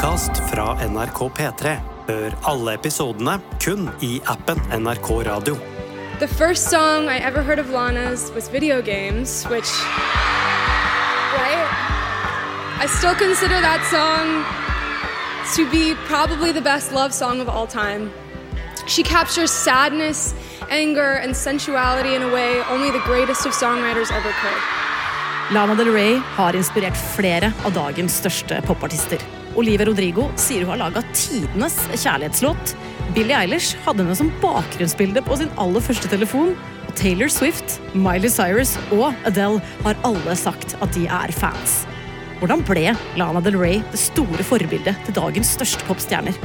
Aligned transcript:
podkast 0.00 0.30
fra 0.50 0.88
NRK 0.88 1.18
P3. 1.36 1.72
Hør 2.08 2.34
alle 2.48 2.72
episodene 2.78 3.34
kun 3.60 3.90
i 4.00 4.20
appen 4.32 4.56
NRK 4.72 5.10
Radio. 5.26 5.56
The 6.20 6.28
first 6.28 6.70
song 6.70 7.08
I 7.08 7.18
ever 7.18 7.42
heard 7.42 7.58
of 7.58 7.68
Lana's 7.68 8.32
was 8.34 8.48
Video 8.48 8.80
Games, 8.80 9.44
which. 9.50 9.68
Right? 11.36 11.68
I 12.80 12.86
still 12.88 13.14
consider 13.14 13.60
that 13.60 13.84
song 13.92 14.40
to 15.56 15.70
be 15.70 15.94
probably 16.08 16.52
the 16.52 16.64
best 16.64 16.92
love 16.92 17.12
song 17.12 17.42
of 17.42 17.48
all 17.50 17.66
time. 17.66 18.10
She 18.86 19.02
captures 19.02 19.50
sadness, 19.50 20.34
anger, 20.70 21.20
and 21.20 21.36
sensuality 21.36 22.14
in 22.14 22.22
a 22.22 22.32
way 22.32 22.62
only 22.70 22.90
the 22.90 23.04
greatest 23.04 23.44
of 23.44 23.52
songwriters 23.52 24.10
ever 24.10 24.32
could. 24.40 24.62
Lana 25.52 25.74
Del 25.74 25.92
Rey 25.92 26.16
har 26.38 26.56
inspirert 26.56 26.96
flere 27.16 27.52
av 27.64 27.76
dagens 27.76 28.16
største 28.22 28.62
popartister. 28.64 29.39
Olivia 29.58 29.86
Rodrigo 29.88 30.28
sier 30.38 30.62
hun 30.64 30.74
har 30.74 30.80
laga 30.84 31.02
tidenes 31.10 31.76
kjærlighetslåt. 31.96 32.74
Billie 33.16 33.34
Eilish 33.34 33.78
hadde 33.84 34.04
henne 34.04 34.16
som 34.18 34.30
bakgrunnsbilde 34.42 35.22
på 35.26 35.40
sin 35.40 35.50
aller 35.60 35.82
første 35.82 36.10
telefon. 36.12 36.54
Og 36.86 36.94
Taylor 36.98 37.30
Swift, 37.32 37.78
Miley 37.94 38.30
Cyrus 38.30 38.76
og 38.94 39.10
Adele 39.28 39.62
har 39.84 39.98
alle 40.06 40.36
sagt 40.38 40.76
at 40.82 40.94
de 40.96 41.06
er 41.10 41.34
fans. 41.34 41.80
Hvordan 42.40 42.62
ble 42.64 42.94
Lana 43.20 43.42
Del 43.44 43.58
Rey 43.60 43.82
det 43.92 44.00
store 44.00 44.46
forbildet 44.46 44.96
til 45.06 45.18
dagens 45.18 45.54
største 45.58 45.84
popstjerner? 45.90 46.38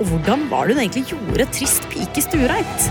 Og 0.00 0.08
hvordan 0.08 0.48
var 0.50 0.66
det 0.66 0.78
hun 0.78 0.86
egentlig 0.86 1.10
gjorde 1.12 1.50
trist 1.52 1.90
pike 1.92 2.24
stuereint? 2.24 2.90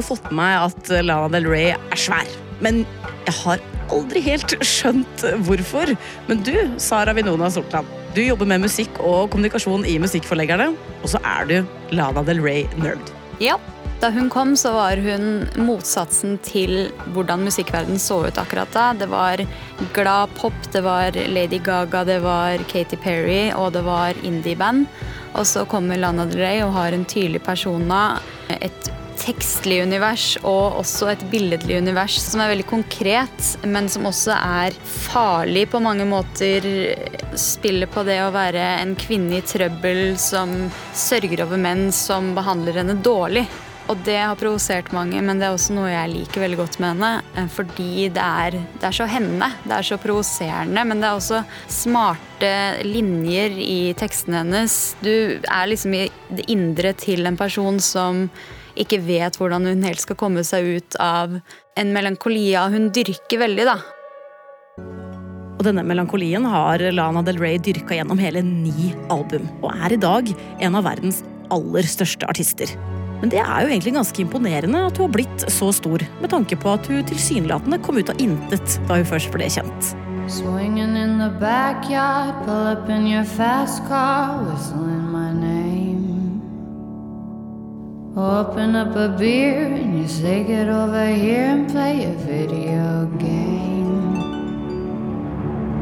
Har 0.00 0.06
jo 0.06 0.16
fått 0.16 0.30
med 0.30 0.38
meg 0.40 0.56
at 0.64 0.90
Lana 1.04 1.28
Del 1.32 1.46
Rey 1.50 1.72
er 1.76 1.98
svær, 2.00 2.28
men 2.64 2.84
jeg 3.26 3.36
har 3.42 3.64
aldri 3.92 4.22
helt 4.24 4.54
skjønt 4.64 5.24
hvorfor. 5.44 5.92
Men 6.28 6.44
du, 6.46 6.54
Sara 6.80 7.12
Vinona 7.16 7.50
Sortland, 7.52 7.88
du 8.14 8.22
jobber 8.22 8.48
med 8.48 8.64
musikk 8.64 8.96
og 9.04 9.30
kommunikasjon 9.34 9.84
i 9.86 9.98
Musikkforleggerne, 10.02 10.70
og 11.02 11.12
så 11.12 11.20
er 11.26 11.50
du 11.50 11.56
Lana 11.92 12.24
Del 12.26 12.40
Rey-nerd. 12.44 13.12
Ja. 13.42 13.58
Da 14.00 14.08
hun 14.08 14.30
kom, 14.32 14.54
så 14.56 14.70
var 14.72 14.96
hun 15.04 15.42
motsatsen 15.60 16.38
til 16.40 16.86
hvordan 17.12 17.42
musikkverden 17.44 17.98
så 18.00 18.22
ut 18.24 18.38
akkurat 18.40 18.70
da. 18.72 18.86
Det 18.96 19.10
var 19.12 19.42
glad 19.92 20.32
pop, 20.38 20.56
det 20.72 20.80
var 20.86 21.18
Lady 21.28 21.58
Gaga, 21.60 22.06
det 22.08 22.22
var 22.24 22.64
Katy 22.70 22.96
Perry, 23.04 23.50
og 23.52 23.74
det 23.76 23.82
var 23.84 24.16
indie-band. 24.24 24.88
Og 25.36 25.44
så 25.44 25.66
kommer 25.68 26.00
Lana 26.00 26.24
Del 26.30 26.40
Rey 26.40 26.62
og 26.64 26.72
har 26.78 26.96
en 26.96 27.04
tydelig 27.04 27.42
persona, 27.44 28.22
et 28.56 28.88
tekstlig 29.20 29.82
univers 29.84 30.34
og 30.40 30.80
også 30.80 31.10
et 31.12 31.24
billedlig 31.32 31.78
univers 31.82 32.16
som 32.22 32.42
er 32.42 32.52
veldig 32.54 32.66
konkret, 32.70 33.48
men 33.68 33.88
som 33.92 34.08
også 34.08 34.34
er 34.36 34.76
farlig 34.80 35.66
på 35.72 35.80
mange 35.84 36.06
måter. 36.08 36.66
Spiller 37.38 37.90
på 37.90 38.04
det 38.08 38.20
å 38.24 38.32
være 38.34 38.62
en 38.80 38.96
kvinne 38.98 39.38
i 39.38 39.46
trøbbel 39.46 40.16
som 40.20 40.70
sørger 40.96 41.44
over 41.46 41.60
menn 41.60 41.90
som 41.94 42.32
behandler 42.36 42.80
henne 42.80 42.96
dårlig. 43.04 43.46
Og 43.90 43.98
det 44.06 44.20
har 44.20 44.36
provosert 44.38 44.92
mange, 44.94 45.18
men 45.24 45.40
det 45.40 45.48
er 45.48 45.56
også 45.56 45.74
noe 45.74 45.88
jeg 45.90 46.12
liker 46.12 46.44
veldig 46.44 46.58
godt 46.60 46.76
med 46.78 46.92
henne. 46.92 47.10
eh, 47.34 47.48
Fordi 47.50 48.06
det 48.14 48.22
er, 48.22 48.56
det 48.76 48.86
er 48.86 48.94
så 48.94 49.06
henne. 49.10 49.48
Det 49.64 49.74
er 49.74 49.88
så 49.88 49.98
provoserende, 49.98 50.84
men 50.86 51.02
det 51.02 51.08
er 51.08 51.18
også 51.18 51.40
smarte 51.66 52.52
linjer 52.86 53.58
i 53.58 53.80
tekstene 53.98 54.44
hennes. 54.44 54.78
Du 55.02 55.10
er 55.42 55.66
liksom 55.66 55.96
i 55.98 56.06
det 56.30 56.46
indre 56.54 56.94
til 56.94 57.26
en 57.26 57.40
person 57.40 57.82
som 57.82 58.28
ikke 58.78 59.00
vet 59.06 59.38
hvordan 59.40 59.66
hun 59.68 59.86
helt 59.86 60.02
skal 60.02 60.18
komme 60.20 60.44
seg 60.46 60.76
ut 60.76 60.98
av 61.02 61.38
en 61.78 61.94
melankolia 61.94 62.68
hun 62.72 62.90
dyrker 62.94 63.42
veldig, 63.42 63.66
da. 63.70 63.78
Og 65.60 65.66
denne 65.66 65.84
melankolien 65.84 66.46
har 66.48 66.80
Lana 66.94 67.20
Del 67.26 67.40
Rey 67.40 67.58
dyrka 67.60 67.98
gjennom 67.98 68.20
hele 68.20 68.40
ni 68.44 68.94
album, 69.12 69.44
og 69.60 69.74
er 69.74 69.92
i 69.96 70.00
dag 70.00 70.30
en 70.64 70.78
av 70.78 70.86
verdens 70.88 71.20
aller 71.52 71.84
største 71.84 72.28
artister. 72.30 72.72
Men 73.20 73.32
det 73.34 73.42
er 73.42 73.66
jo 73.66 73.68
egentlig 73.68 73.92
ganske 73.98 74.22
imponerende 74.22 74.80
at 74.86 74.96
hun 74.96 75.10
har 75.10 75.16
blitt 75.18 75.44
så 75.52 75.68
stor, 75.76 76.00
med 76.22 76.32
tanke 76.32 76.56
på 76.56 76.72
at 76.72 76.88
hun 76.88 77.04
tilsynelatende 77.10 77.80
kom 77.84 78.00
ut 78.00 78.12
av 78.12 78.22
intet 78.22 78.78
da 78.88 78.96
hun 78.96 79.10
først 79.12 79.34
ble 79.34 79.50
kjent. 79.52 79.92
Swinging 80.30 80.96
in 80.96 81.18
the 81.18 81.28
backyard, 81.40 82.46
pull 82.46 82.68
up 82.72 82.88
in 82.88 83.06
your 83.06 83.24
fast 83.24 83.84
car, 83.88 84.40
whistling 84.46 85.10
my 85.10 85.32
name. 85.32 86.09
Open 88.16 88.74
up 88.74 88.96
a 88.96 89.08
beer 89.08 89.66
and 89.66 89.96
you 90.00 90.08
say, 90.08 90.42
Get 90.42 90.68
over 90.68 91.14
here 91.14 91.44
and 91.44 91.70
play 91.70 92.04
a 92.06 92.12
video 92.14 93.06
game. 93.18 94.16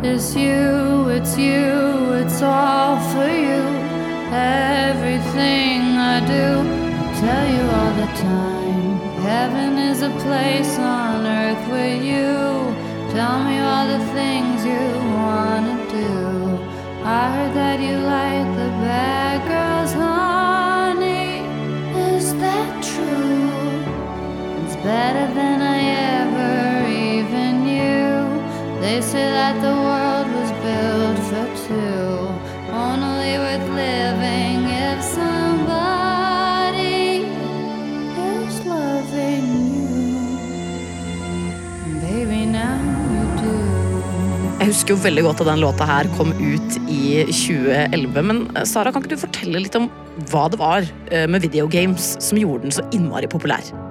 It's 0.04 0.36
you, 0.36 1.08
it's 1.08 1.38
you, 1.38 2.12
it's 2.12 2.42
all 2.42 3.00
for 3.12 3.26
you. 3.26 3.64
Everything 4.30 5.96
I 5.96 6.20
do, 6.20 6.60
I 7.00 7.14
tell 7.18 7.48
you 7.48 7.62
all 7.62 7.94
the 7.96 8.12
time. 8.20 8.98
Heaven 9.22 9.78
is 9.78 10.02
a 10.02 10.10
place 10.20 10.78
on 10.78 11.07
Say 29.08 29.24
that 29.32 29.56
the 29.64 29.72
world 29.72 30.28
was 30.36 30.50
built 30.60 31.18
for 31.30 31.46
two, 31.64 32.28
only 32.76 33.40
worth 33.40 33.68
living 33.72 34.68
if 34.68 35.00
somebody 35.00 36.44
is 38.20 38.54
loving 38.68 39.48
you. 39.72 39.88
Baby, 42.04 42.40
now 42.52 42.76
you 43.08 43.24
do. 43.40 43.56
Jeg 44.60 44.66
husker 44.74 44.92
jo 44.92 45.00
veldig 45.08 45.24
godt 45.30 45.40
at 45.40 45.52
den 45.54 45.64
låta 45.64 45.88
her 45.88 46.04
kom 46.20 46.36
ut 46.36 46.70
i 46.84 47.24
2011, 47.32 48.22
men 48.28 48.44
eh, 48.52 48.68
Sara, 48.68 48.92
kan 48.92 49.00
ikke 49.00 49.16
du 49.16 49.24
fortelle 49.24 49.64
litt 49.64 49.80
om 49.80 49.88
hva 50.28 50.50
det 50.52 50.60
var 50.60 50.84
eh, 50.84 51.24
med 51.24 51.48
videogames 51.48 52.18
som 52.20 52.36
gjorde 52.44 52.68
den 52.68 52.76
så 52.76 52.84
innmari 52.92 53.24
populær? 53.24 53.87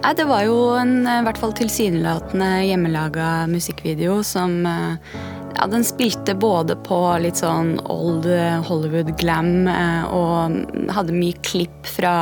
Nei, 0.00 0.14
Det 0.16 0.24
var 0.24 0.46
jo 0.46 0.56
en 0.78 1.06
eh, 1.06 1.20
i 1.20 1.26
hvert 1.26 1.40
fall 1.40 1.54
tilsynelatende 1.56 2.50
hjemmelaga 2.66 3.46
musikkvideo 3.50 4.22
som 4.26 4.62
eh, 4.66 5.14
Ja, 5.52 5.66
den 5.68 5.84
spilte 5.84 6.34
både 6.34 6.78
på 6.86 6.98
litt 7.20 7.42
sånn 7.42 7.76
old 7.92 8.26
eh, 8.26 8.58
Hollywood 8.66 9.12
glam 9.20 9.68
og 9.68 10.56
hadde 10.96 11.16
mye 11.16 11.36
klipp 11.44 11.86
fra 11.86 12.14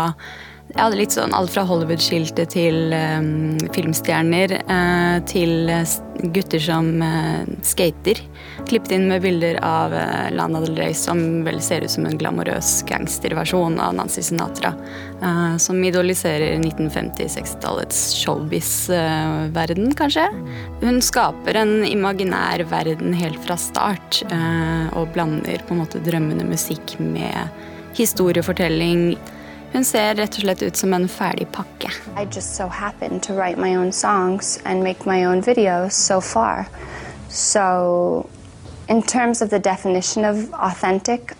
jeg 0.71 0.85
hadde 0.85 0.99
litt 1.01 1.15
sånn 1.15 1.33
alt 1.35 1.51
fra 1.51 1.65
Hollywood-skiltet 1.67 2.53
til 2.55 2.93
um, 2.95 3.59
filmstjerner 3.75 4.53
uh, 4.69 5.19
til 5.27 5.71
eh, 5.73 5.95
gutter 6.31 6.63
som 6.63 6.93
uh, 7.03 7.43
skater. 7.67 8.21
Klippet 8.69 8.93
inn 8.95 9.09
med 9.11 9.25
bilder 9.25 9.59
av 9.67 9.95
uh, 9.97 10.29
Lana 10.31 10.61
Del 10.63 10.79
Rey 10.79 10.95
som 10.95 11.43
vel 11.47 11.59
ser 11.65 11.83
ut 11.83 11.91
som 11.91 12.07
en 12.07 12.15
glamorøs 12.21 12.85
gangsterversjon 12.87 13.81
av 13.83 13.97
Nancy 13.99 14.23
Sinatra. 14.23 14.73
som 15.61 15.83
idoliserer 15.85 16.55
1950-60-tallets 16.63 17.99
showbiz-verden, 18.23 19.91
kanskje. 19.99 20.25
Hun 20.81 21.03
skaper 21.05 21.59
en 21.61 21.85
imaginær 21.85 22.63
verden 22.71 23.13
helt 23.19 23.37
fra 23.45 23.59
start, 23.61 24.23
og 24.97 25.13
blander 25.13 25.61
på 25.67 25.77
en 25.77 25.83
måte 25.83 26.01
drømmende 26.07 26.47
musikk 26.49 26.97
med 27.03 27.53
historiefortelling. 27.99 29.19
Hun 29.73 29.85
ser 29.85 30.15
rett 30.19 30.35
og 30.35 30.43
slett 30.43 30.63
ut 30.63 30.77
som 30.77 30.95
en 30.97 31.07
ferdig 31.09 31.47
pakke. 31.55 31.93
I 32.19 32.25
just 32.27 32.57
so 32.57 32.67
happen 32.67 33.21
to 33.21 33.35
write 33.35 33.59
my 33.59 33.77
own 33.77 33.93
songs 33.93 34.59
and 34.65 34.83
make 34.83 35.07
my 35.07 35.25
own 35.25 35.43
videos 35.43 35.93
so 35.93 36.21
far. 36.21 36.67
So, 37.29 38.29
in 38.89 39.03
terms 39.03 39.43
of 39.43 39.51
the 39.51 39.61
authentic, 40.55 41.37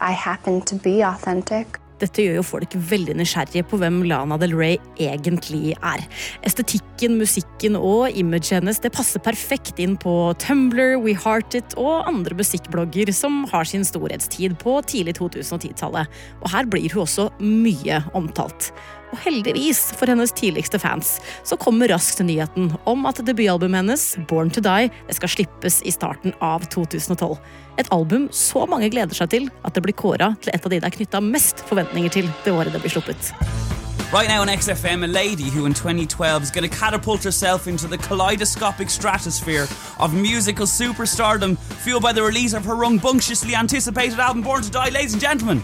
authentic. 1.03 1.81
Dette 2.01 2.25
gjør 2.25 2.39
jo 2.41 2.45
folk 2.47 2.77
veldig 2.91 3.17
nysgjerrige 3.19 3.67
på 3.69 3.81
hvem 3.81 4.01
Lana 4.09 4.39
Del 4.41 4.55
Rey 4.57 4.79
egentlig 5.01 5.75
er. 5.77 6.05
Estetikken, 6.47 7.19
musikken 7.21 7.77
og 7.79 8.17
imaget 8.17 8.59
hennes 8.59 8.81
det 8.81 8.93
passer 8.97 9.23
perfekt 9.25 9.81
inn 9.83 9.99
på 10.01 10.15
Tumblr, 10.41 10.97
We 11.03 11.17
Heart 11.17 11.59
It 11.61 11.77
og 11.81 12.09
andre 12.09 12.39
musikkblogger 12.39 13.13
som 13.15 13.43
har 13.53 13.69
sin 13.69 13.85
storhetstid 13.87 14.57
på 14.63 14.79
tidlig 14.89 15.19
2010-tallet. 15.21 16.09
Og 16.41 16.55
her 16.55 16.71
blir 16.71 16.89
hun 16.95 17.05
også 17.05 17.29
mye 17.41 18.01
omtalt. 18.17 18.73
Og 19.11 19.19
heldigvis 19.25 19.81
for 19.99 20.11
hennes 20.11 20.33
tidligste 20.37 20.79
fans 20.79 21.17
så 21.47 21.59
kommer 21.61 21.91
raskt 21.91 22.23
nyheten 22.25 22.71
om 22.89 23.07
at 23.11 23.23
debutalbumet 23.27 23.83
hennes, 23.83 24.05
Born 24.31 24.53
to 24.55 24.63
Die, 24.65 24.91
skal 25.11 25.33
slippes 25.33 25.81
i 25.83 25.95
starten 25.95 26.35
av 26.45 26.67
2012. 26.71 27.35
Et 27.81 27.91
album 27.95 28.29
så 28.35 28.67
mange 28.71 28.91
gleder 28.93 29.17
seg 29.17 29.33
til 29.33 29.51
at 29.65 29.75
det 29.75 29.83
blir 29.87 29.97
kåra 29.97 30.35
til 30.43 30.55
et 30.55 30.65
av 30.65 30.71
de 30.71 30.81
det 30.81 30.89
er 30.89 30.97
knytta 30.97 31.21
mest 31.21 31.65
forventninger 31.69 32.13
til 32.13 32.31
det 32.45 32.55
året 32.55 32.73
det 32.73 32.81
blir 32.83 32.93
sluppet. 32.93 33.33
Right 34.13 34.29
now 34.29 34.41
on 34.43 34.49
XFM, 34.49 35.05
a 35.05 35.07
lady 35.07 35.51
who 35.51 35.67
in 35.67 35.75
2012 35.75 36.43
is 36.43 36.51
going 36.51 36.69
to 36.69 36.77
catapult 36.77 37.23
herself 37.23 37.69
into 37.69 37.87
the 37.87 37.99
kaleidoscopic 37.99 38.91
stratosphere 38.91 39.69
of 40.01 40.15
musical 40.15 40.67
superstardom, 40.67 41.57
fueled 41.85 42.03
by 42.03 42.13
the 42.13 42.23
release 42.23 42.53
of 42.53 42.65
her 42.65 42.75
rambunctiously 42.75 43.55
anticipated 43.55 44.19
album 44.19 44.43
Born 44.43 44.63
to 44.63 44.71
Die, 44.71 44.89
ladies 44.89 45.13
and 45.13 45.23
gentlemen. 45.23 45.63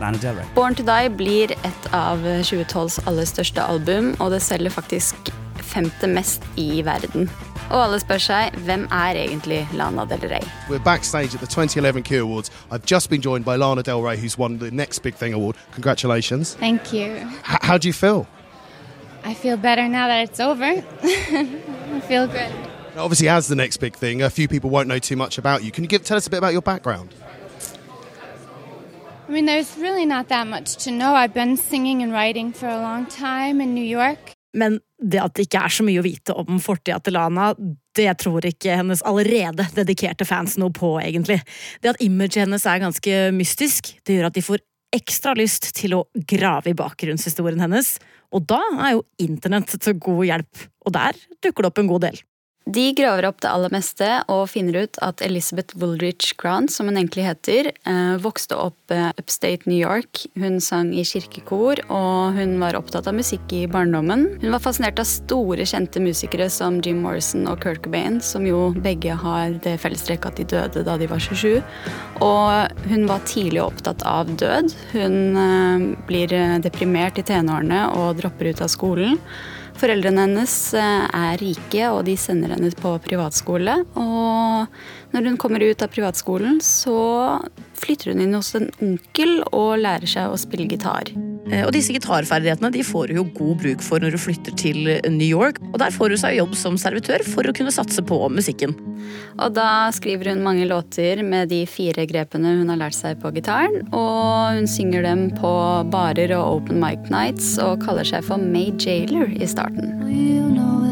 Lana 0.00 0.18
Del 0.18 0.34
Rey. 0.36 0.44
Born 0.54 0.74
to 0.74 0.82
Die 0.84 1.08
blir 1.16 1.52
et 1.64 1.88
av 1.96 2.18
2012s 2.24 3.00
aller 3.08 3.24
største 3.24 3.62
album, 3.64 4.14
og 4.20 4.30
det 4.34 4.42
selger 4.42 4.70
faktisk 4.70 5.30
femte 5.66 6.06
mest 6.06 6.42
i 6.56 6.82
verden. 6.86 7.30
Og 7.70 7.80
alle 7.82 7.98
spør 7.98 8.20
seg 8.22 8.54
hvem 8.66 8.84
er 8.94 9.18
egentlig 9.18 9.64
Lana 9.74 10.04
Del 10.06 10.22
Rey? 10.30 10.44
We're 10.68 10.78
backstage 10.84 11.34
at 11.34 11.40
the 11.40 11.46
2011 11.46 12.02
Q 12.04 12.22
Awards. 12.22 12.50
I've 12.70 12.86
just 12.86 13.10
been 13.10 13.20
joined 13.22 13.44
by 13.44 13.56
Lana 13.56 13.82
Del 13.82 14.02
Rey, 14.02 14.16
who's 14.16 14.38
won 14.38 14.58
the 14.58 14.70
Next 14.70 15.00
Big 15.02 15.14
Thing 15.14 15.32
award. 15.34 15.56
Congratulations. 15.72 16.54
Thank 16.54 16.92
you. 16.92 17.16
H- 17.50 17.62
how 17.62 17.78
do 17.78 17.88
you 17.88 17.92
feel? 17.94 18.26
I 19.24 19.34
feel 19.34 19.56
better 19.56 19.88
now 19.88 20.06
that 20.06 20.28
it's 20.28 20.38
over. 20.38 20.64
I 21.02 22.00
feel 22.06 22.28
good. 22.28 22.52
Obviously, 22.96 23.28
as 23.28 23.48
the 23.48 23.56
next 23.56 23.78
big 23.78 23.96
thing, 23.96 24.22
a 24.22 24.30
few 24.30 24.46
people 24.46 24.70
won't 24.70 24.86
know 24.88 25.00
too 25.00 25.16
much 25.16 25.36
about 25.36 25.64
you. 25.64 25.72
Can 25.72 25.82
you 25.82 25.88
give, 25.88 26.04
tell 26.04 26.16
us 26.16 26.26
a 26.26 26.30
bit 26.30 26.38
about 26.38 26.52
your 26.52 26.62
background? 26.62 27.12
I 29.28 29.32
mean, 29.32 29.46
there's 29.46 29.76
really 29.76 30.06
not 30.06 30.28
that 30.28 30.46
much 30.46 30.76
to 30.84 30.90
know. 30.90 31.14
I've 31.14 31.34
been 31.34 31.56
singing 31.56 32.02
and 32.02 32.12
writing 32.12 32.52
for 32.52 32.68
a 32.68 32.80
long 32.80 33.06
time 33.06 33.60
in 33.60 33.74
New 33.74 33.84
York. 33.84 34.32
Men 34.54 34.78
det 35.02 35.18
at 35.20 35.34
det 35.34 35.48
ikke 35.48 35.64
er 35.66 35.72
så 35.74 35.84
mye 35.84 35.98
å 36.00 36.04
vite 36.06 36.36
om 36.38 36.60
fortida 36.62 37.00
til 37.02 37.16
Lana, 37.18 37.50
det 37.98 38.06
tror 38.22 38.46
ikke 38.46 38.78
hennes 38.78 39.02
allerede 39.04 39.66
dedikerte 39.74 40.24
fans 40.24 40.54
noe 40.62 40.70
på, 40.72 40.94
egentlig. 41.02 41.40
Det 41.82 41.92
at 41.92 42.00
imaget 42.04 42.44
hennes 42.44 42.64
er 42.70 42.80
ganske 42.84 43.18
mystisk, 43.36 43.96
det 44.06 44.16
gjør 44.16 44.30
at 44.30 44.38
de 44.38 44.46
får 44.46 44.62
ekstra 44.96 45.34
lyst 45.36 45.72
til 45.76 45.98
å 45.98 46.04
grave 46.30 46.70
i 46.70 46.78
bakgrunnshistorien 46.78 47.60
hennes. 47.66 47.96
Og 48.30 48.46
da 48.48 48.62
er 48.78 48.94
jo 48.94 49.04
internett 49.26 49.74
til 49.74 49.98
god 50.00 50.24
hjelp, 50.30 50.64
og 50.86 50.96
der 50.96 51.18
dukker 51.42 51.66
det 51.66 51.72
opp 51.74 51.82
en 51.82 51.90
god 51.90 52.06
del. 52.06 52.22
De 52.66 52.88
graver 52.98 53.28
opp 53.28 53.38
det 53.44 53.46
aller 53.46 53.70
meste 53.70 54.06
og 54.26 54.48
finner 54.50 54.80
ut 54.82 54.98
at 55.06 55.20
Elizabeth 55.22 55.76
Woolrich 55.78 56.32
Grant, 56.34 56.72
som 56.74 56.88
hun 56.90 56.96
egentlig 56.98 57.22
heter, 57.22 57.68
eh, 57.70 58.16
vokste 58.18 58.56
opp 58.58 58.90
eh, 58.90 59.12
upstate 59.22 59.70
New 59.70 59.78
York. 59.78 60.24
Hun 60.34 60.58
sang 60.58 60.90
i 60.90 61.04
kirkekor, 61.06 61.78
og 61.86 62.34
hun 62.34 62.56
var 62.58 62.74
opptatt 62.74 63.06
av 63.06 63.14
musikk 63.14 63.54
i 63.54 63.68
barndommen. 63.70 64.24
Hun 64.42 64.50
var 64.50 64.64
fascinert 64.64 64.98
av 64.98 65.06
store, 65.06 65.62
kjente 65.62 66.02
musikere 66.02 66.48
som 66.50 66.80
Jim 66.82 67.04
Morrison 67.06 67.46
og 67.46 67.60
Kurt 67.62 67.84
Cobain, 67.84 68.18
som 68.18 68.48
jo 68.50 68.72
begge 68.74 69.14
har 69.14 69.54
det 69.62 69.76
fellestrekket 69.84 70.32
at 70.32 70.40
de 70.40 70.48
døde 70.56 70.82
da 70.88 70.96
de 70.98 71.06
var 71.06 71.22
27. 71.22 71.62
Og 72.26 72.88
hun 72.90 73.06
var 73.06 73.22
tidlig 73.30 73.62
opptatt 73.62 74.02
av 74.02 74.32
død. 74.42 74.74
Hun 74.96 75.38
eh, 75.44 75.86
blir 76.10 76.34
deprimert 76.66 77.22
i 77.22 77.26
tenårene 77.30 77.84
og 77.94 78.18
dropper 78.18 78.50
ut 78.50 78.64
av 78.66 78.74
skolen. 78.74 79.22
Foreldrene 79.76 80.24
hennes 80.24 80.54
er 80.76 81.36
rike, 81.42 81.82
og 81.92 82.04
de 82.08 82.16
sender 82.20 82.54
henne 82.54 82.70
på 82.80 82.94
privatskole. 83.04 83.74
Og 83.98 85.05
når 85.16 85.30
hun 85.30 85.38
kommer 85.40 85.64
ut 85.64 85.82
av 85.82 85.88
privatskolen, 85.88 86.58
så 86.60 86.96
flytter 87.76 88.12
hun 88.12 88.20
inn 88.24 88.36
hos 88.36 88.52
en 88.58 88.68
onkel 88.84 89.38
og 89.48 89.78
lærer 89.80 90.08
seg 90.10 90.28
å 90.28 90.36
spille 90.40 90.68
gitar. 90.68 91.08
Og 91.62 91.70
disse 91.72 91.94
gitarferdighetene 91.94 92.72
de 92.74 92.82
får 92.84 93.12
hun 93.12 93.20
jo 93.20 93.24
god 93.36 93.60
bruk 93.62 93.84
for 93.86 94.02
når 94.02 94.16
hun 94.16 94.22
flytter 94.26 94.56
til 94.58 94.80
New 95.14 95.28
York. 95.28 95.60
Og 95.72 95.78
der 95.80 95.94
får 95.94 96.12
hun 96.12 96.20
seg 96.20 96.38
jobb 96.40 96.56
som 96.58 96.78
servitør 96.80 97.24
for 97.24 97.46
å 97.48 97.54
kunne 97.56 97.72
satse 97.74 98.02
på 98.04 98.18
musikken. 98.32 98.74
Og 99.38 99.54
da 99.56 99.88
skriver 99.94 100.32
hun 100.34 100.44
mange 100.44 100.66
låter 100.68 101.22
med 101.24 101.52
de 101.54 101.62
fire 101.70 102.06
grepene 102.10 102.56
hun 102.58 102.72
har 102.72 102.80
lært 102.82 102.98
seg 102.98 103.20
på 103.22 103.32
gitaren. 103.36 103.86
Og 103.94 104.58
hun 104.58 104.68
synger 104.70 105.06
dem 105.06 105.28
på 105.38 105.52
barer 105.92 106.34
og 106.36 106.60
open 106.60 106.82
mic 106.82 107.08
nights 107.14 107.54
og 107.62 107.80
kaller 107.86 108.08
seg 108.08 108.26
for 108.26 108.42
May 108.42 108.74
Jailer 108.74 109.30
i 109.32 109.48
starten. 109.48 109.94
You 110.10 110.50
know 110.50 110.85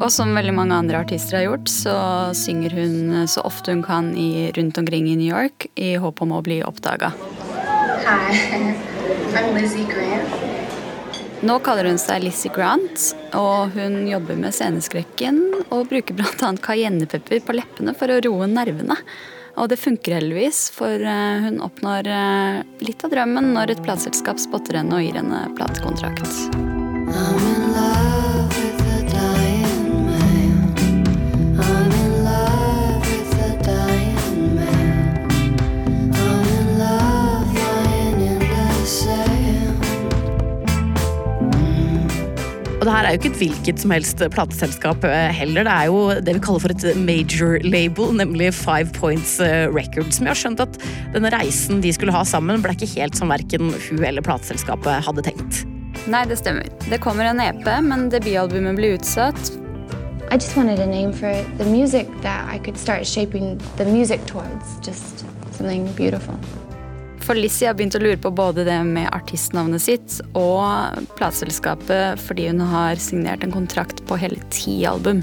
Og 0.00 0.10
som 0.12 0.34
veldig 0.34 0.54
mange 0.56 0.76
andre 0.76 1.00
artister 1.04 1.38
har 1.38 1.46
gjort, 1.46 1.70
så 1.70 1.96
synger 2.36 2.74
hun 2.76 3.28
så 3.30 3.44
ofte 3.46 3.74
hun 3.74 3.84
kan 3.84 4.10
i, 4.18 4.50
rundt 4.56 4.78
omkring 4.78 5.06
i 5.10 5.16
New 5.16 5.28
York 5.28 5.68
i 5.74 5.94
håp 6.00 6.22
om 6.24 6.34
å 6.34 6.42
bli 6.44 6.62
oppdaga. 6.66 7.12
Hi, 8.04 8.40
I'm 9.38 9.54
Lizzie 9.54 9.86
Grant. 9.88 10.40
Nå 11.44 11.58
kaller 11.60 11.90
hun 11.90 12.00
seg 12.00 12.22
Lizzie 12.24 12.52
Grant, 12.52 13.10
og 13.36 13.74
hun 13.76 14.06
jobber 14.08 14.38
med 14.40 14.54
sceneskrekken 14.56 15.42
og 15.68 15.90
bruker 15.90 16.16
bl.a. 16.16 16.52
cayennepepper 16.64 17.42
på 17.44 17.56
leppene 17.58 17.92
for 17.98 18.12
å 18.12 18.20
roe 18.24 18.48
nervene. 18.48 18.96
Og 19.60 19.68
det 19.70 19.78
funker 19.78 20.16
heldigvis, 20.16 20.66
for 20.74 20.90
eh, 20.90 21.44
hun 21.44 21.60
oppnår 21.62 22.08
eh, 22.10 22.62
litt 22.82 23.04
av 23.06 23.12
drømmen 23.12 23.52
når 23.54 23.76
et 23.76 23.84
plateselskap 23.84 24.40
spotter 24.42 24.80
henne 24.80 24.98
og 24.98 25.04
gir 25.04 25.20
henne 25.20 25.44
platekontrakt. 25.54 26.24
I'm 27.14 27.73
Og 42.84 42.90
det 42.90 42.98
her 42.98 43.06
er 43.08 43.14
jo 43.14 43.18
ikke 43.22 43.28
et 43.30 43.38
hvilket 43.40 43.78
som 43.80 43.92
helst 43.94 44.18
plateselskap 44.34 45.06
eh, 45.08 45.30
heller. 45.32 45.64
Det 45.64 45.72
er 45.72 45.86
jo 45.88 46.00
det 46.20 46.34
vi 46.36 46.40
kaller 46.44 46.60
for 46.60 46.72
et 46.74 46.98
major 47.00 47.54
label, 47.64 48.10
nemlig 48.12 48.50
Five 48.52 48.92
Points 48.92 49.38
eh, 49.40 49.72
Records. 49.72 50.18
Som 50.18 50.28
jeg 50.28 50.34
har 50.34 50.40
skjønt 50.42 50.60
at 50.60 50.76
denne 51.14 51.30
reisen 51.32 51.80
de 51.80 51.94
skulle 51.96 52.12
ha 52.12 52.20
sammen, 52.28 52.60
ble 52.60 52.74
ikke 52.76 52.90
helt 52.92 53.16
som 53.16 53.32
verken 53.32 53.72
hun 53.86 54.04
eller 54.04 54.20
plateselskapet 54.26 55.00
hadde 55.06 55.24
tenkt. 55.24 55.62
Nei, 56.12 56.26
det 56.28 56.36
stemmer. 56.42 56.68
Det 56.90 56.98
kommer 57.00 57.30
en 57.30 57.40
EP, 57.40 57.64
men 57.88 58.10
debutalbumet 58.12 58.76
blir 58.76 58.98
utsatt. 58.98 59.40
I 60.28 60.36
just 60.36 60.52
wanted 60.54 60.78
a 60.78 60.84
name 60.84 61.14
for 61.16 61.32
the 61.56 61.64
music 61.64 62.12
that 62.20 62.44
I 62.52 62.58
could 62.58 62.76
start 62.76 63.06
shaping 63.06 63.56
the 63.78 63.88
music 63.88 64.26
towards, 64.26 64.76
just 64.84 65.24
something 65.56 65.88
beautiful. 65.96 66.36
For 67.24 67.38
Lizzie 67.38 67.70
har 67.70 67.76
begynt 67.76 67.94
å 67.96 68.02
lure 68.02 68.20
på 68.20 68.28
både 68.36 68.66
det 68.66 68.80
med 68.84 69.08
artistnavnet 69.16 69.80
sitt 69.80 70.18
og 70.36 70.98
plateselskapet 71.16 72.20
fordi 72.20 72.50
hun 72.50 72.60
har 72.68 73.00
signert 73.00 73.46
en 73.46 73.54
kontrakt 73.54 74.02
på 74.04 74.18
hele 74.20 74.44
ti 74.52 74.82
album. 74.88 75.22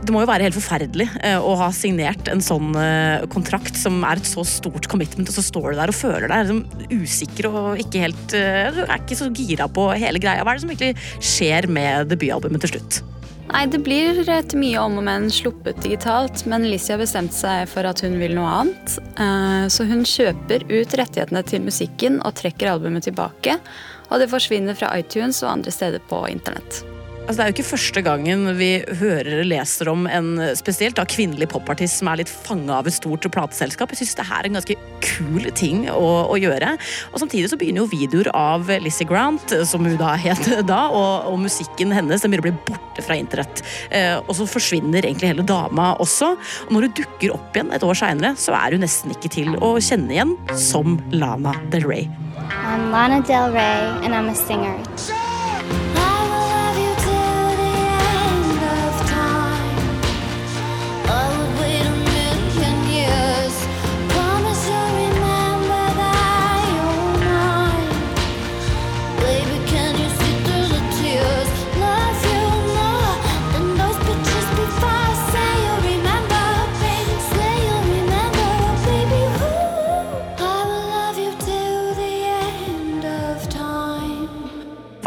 Det 0.00 0.12
må 0.12 0.22
jo 0.22 0.28
være 0.28 0.46
helt 0.46 0.56
forferdelig 0.56 1.06
eh, 1.24 1.40
å 1.40 1.54
ha 1.60 1.68
signert 1.76 2.28
en 2.32 2.40
sånn 2.44 2.72
eh, 2.76 3.24
kontrakt 3.32 3.76
som 3.76 3.98
er 4.04 4.20
et 4.20 4.28
så 4.28 4.44
stort 4.48 4.88
commitment, 4.88 5.28
og 5.28 5.36
så 5.36 5.44
står 5.44 5.72
du 5.72 5.80
der 5.80 5.92
og 5.92 5.96
føler 5.96 6.28
deg 6.28 6.48
liksom 6.48 7.00
usikker 7.04 7.48
og 7.50 7.82
ikke 7.84 8.04
helt 8.06 8.36
eh, 8.36 8.80
er 8.84 8.96
ikke 8.96 9.20
så 9.20 9.28
gira 9.36 9.68
på 9.68 9.90
hele 9.92 10.20
greia. 10.20 10.44
Hva 10.44 10.54
er 10.54 10.60
det 10.60 10.64
som 10.64 10.72
egentlig 10.72 11.24
skjer 11.32 11.68
med 11.72 12.12
debutalbumet 12.12 12.64
til 12.64 12.76
slutt? 12.76 13.00
Nei, 13.50 13.64
det 13.66 13.80
blir 13.82 14.20
et 14.30 14.52
mye 14.54 14.78
om 14.78 15.00
og 15.00 15.04
men 15.08 15.26
sluppet 15.34 15.80
digitalt, 15.82 16.44
men 16.46 16.68
Lizzie 16.70 16.94
har 16.94 17.02
bestemt 17.02 17.34
seg 17.34 17.66
for 17.68 17.88
at 17.88 18.02
hun 18.04 18.14
vil 18.22 18.36
noe 18.38 18.52
annet. 18.60 18.94
Eh, 19.18 19.66
Så 19.66 19.86
hun 19.90 20.04
kjøper 20.06 20.64
ut 20.70 20.94
rettighetene 20.94 21.42
til 21.42 21.66
musikken 21.66 22.20
og 22.22 22.36
trekker 22.38 22.70
albumet 22.70 23.08
tilbake. 23.08 23.58
Og 24.10 24.22
det 24.22 24.30
forsvinner 24.30 24.78
fra 24.78 24.92
iTunes 24.98 25.42
og 25.42 25.50
andre 25.56 25.74
steder 25.74 26.02
på 26.10 26.22
internett. 26.30 26.82
Altså, 27.26 27.36
det 27.36 27.44
er 27.44 27.50
jo 27.50 27.54
ikke 27.58 27.68
første 27.68 28.02
gangen 28.02 28.46
vi 28.58 28.70
hører 28.98 29.28
eller 29.28 29.46
leser 29.46 29.90
om 29.92 30.06
en 30.10 30.32
spesielt 30.58 30.96
da, 30.98 31.04
kvinnelig 31.08 31.50
popartist 31.52 32.00
som 32.00 32.08
er 32.10 32.22
litt 32.22 32.32
fanga 32.32 32.80
av 32.80 32.88
et 32.88 32.96
stort 32.96 33.28
plateselskap. 33.30 33.92
Jeg 33.92 34.02
syns 34.02 34.16
det 34.18 34.26
her 34.26 34.40
er 34.40 34.48
en 34.48 34.58
ganske 34.58 34.76
kul 35.04 35.46
ting 35.56 35.84
å, 35.92 36.08
å 36.32 36.38
gjøre. 36.40 36.72
Og 37.12 37.22
Samtidig 37.22 37.52
så 37.52 37.58
begynner 37.60 37.84
jo 37.84 37.90
videoer 37.92 38.32
av 38.34 38.72
Lizzie 38.82 39.06
Grant, 39.08 39.54
som 39.68 39.86
hun 39.86 39.98
da 40.00 40.16
het 40.18 40.48
da, 40.72 40.80
og, 40.88 41.30
og 41.30 41.38
musikken 41.44 41.94
hennes 41.94 42.24
den 42.24 42.32
begynner 42.32 42.46
å 42.46 42.48
bli 42.50 42.72
borte 42.72 43.04
fra 43.06 43.18
internett. 43.20 43.62
Eh, 43.94 44.16
og 44.24 44.34
så 44.40 44.48
forsvinner 44.50 45.04
egentlig 45.04 45.30
hele 45.30 45.46
dama 45.46 45.92
også. 46.02 46.32
Og 46.66 46.74
når 46.74 46.88
hun 46.88 46.98
dukker 47.02 47.36
opp 47.36 47.54
igjen 47.54 47.74
et 47.76 47.86
år 47.86 48.00
seinere, 48.00 48.34
så 48.40 48.56
er 48.58 48.74
hun 48.74 48.84
nesten 48.86 49.14
ikke 49.14 49.32
til 49.36 49.54
å 49.60 49.76
kjenne 49.78 50.16
igjen 50.16 50.36
som 50.58 50.98
Lana 51.12 51.54
Del 51.70 51.86
Rey. 51.86 52.10
I'm 52.50 52.90
Lana 52.90 53.22
Del 53.22 53.52
Rey, 53.52 53.86
and 54.02 54.14
I'm 54.14 54.28
a 54.28 54.34
singer. 54.34 55.19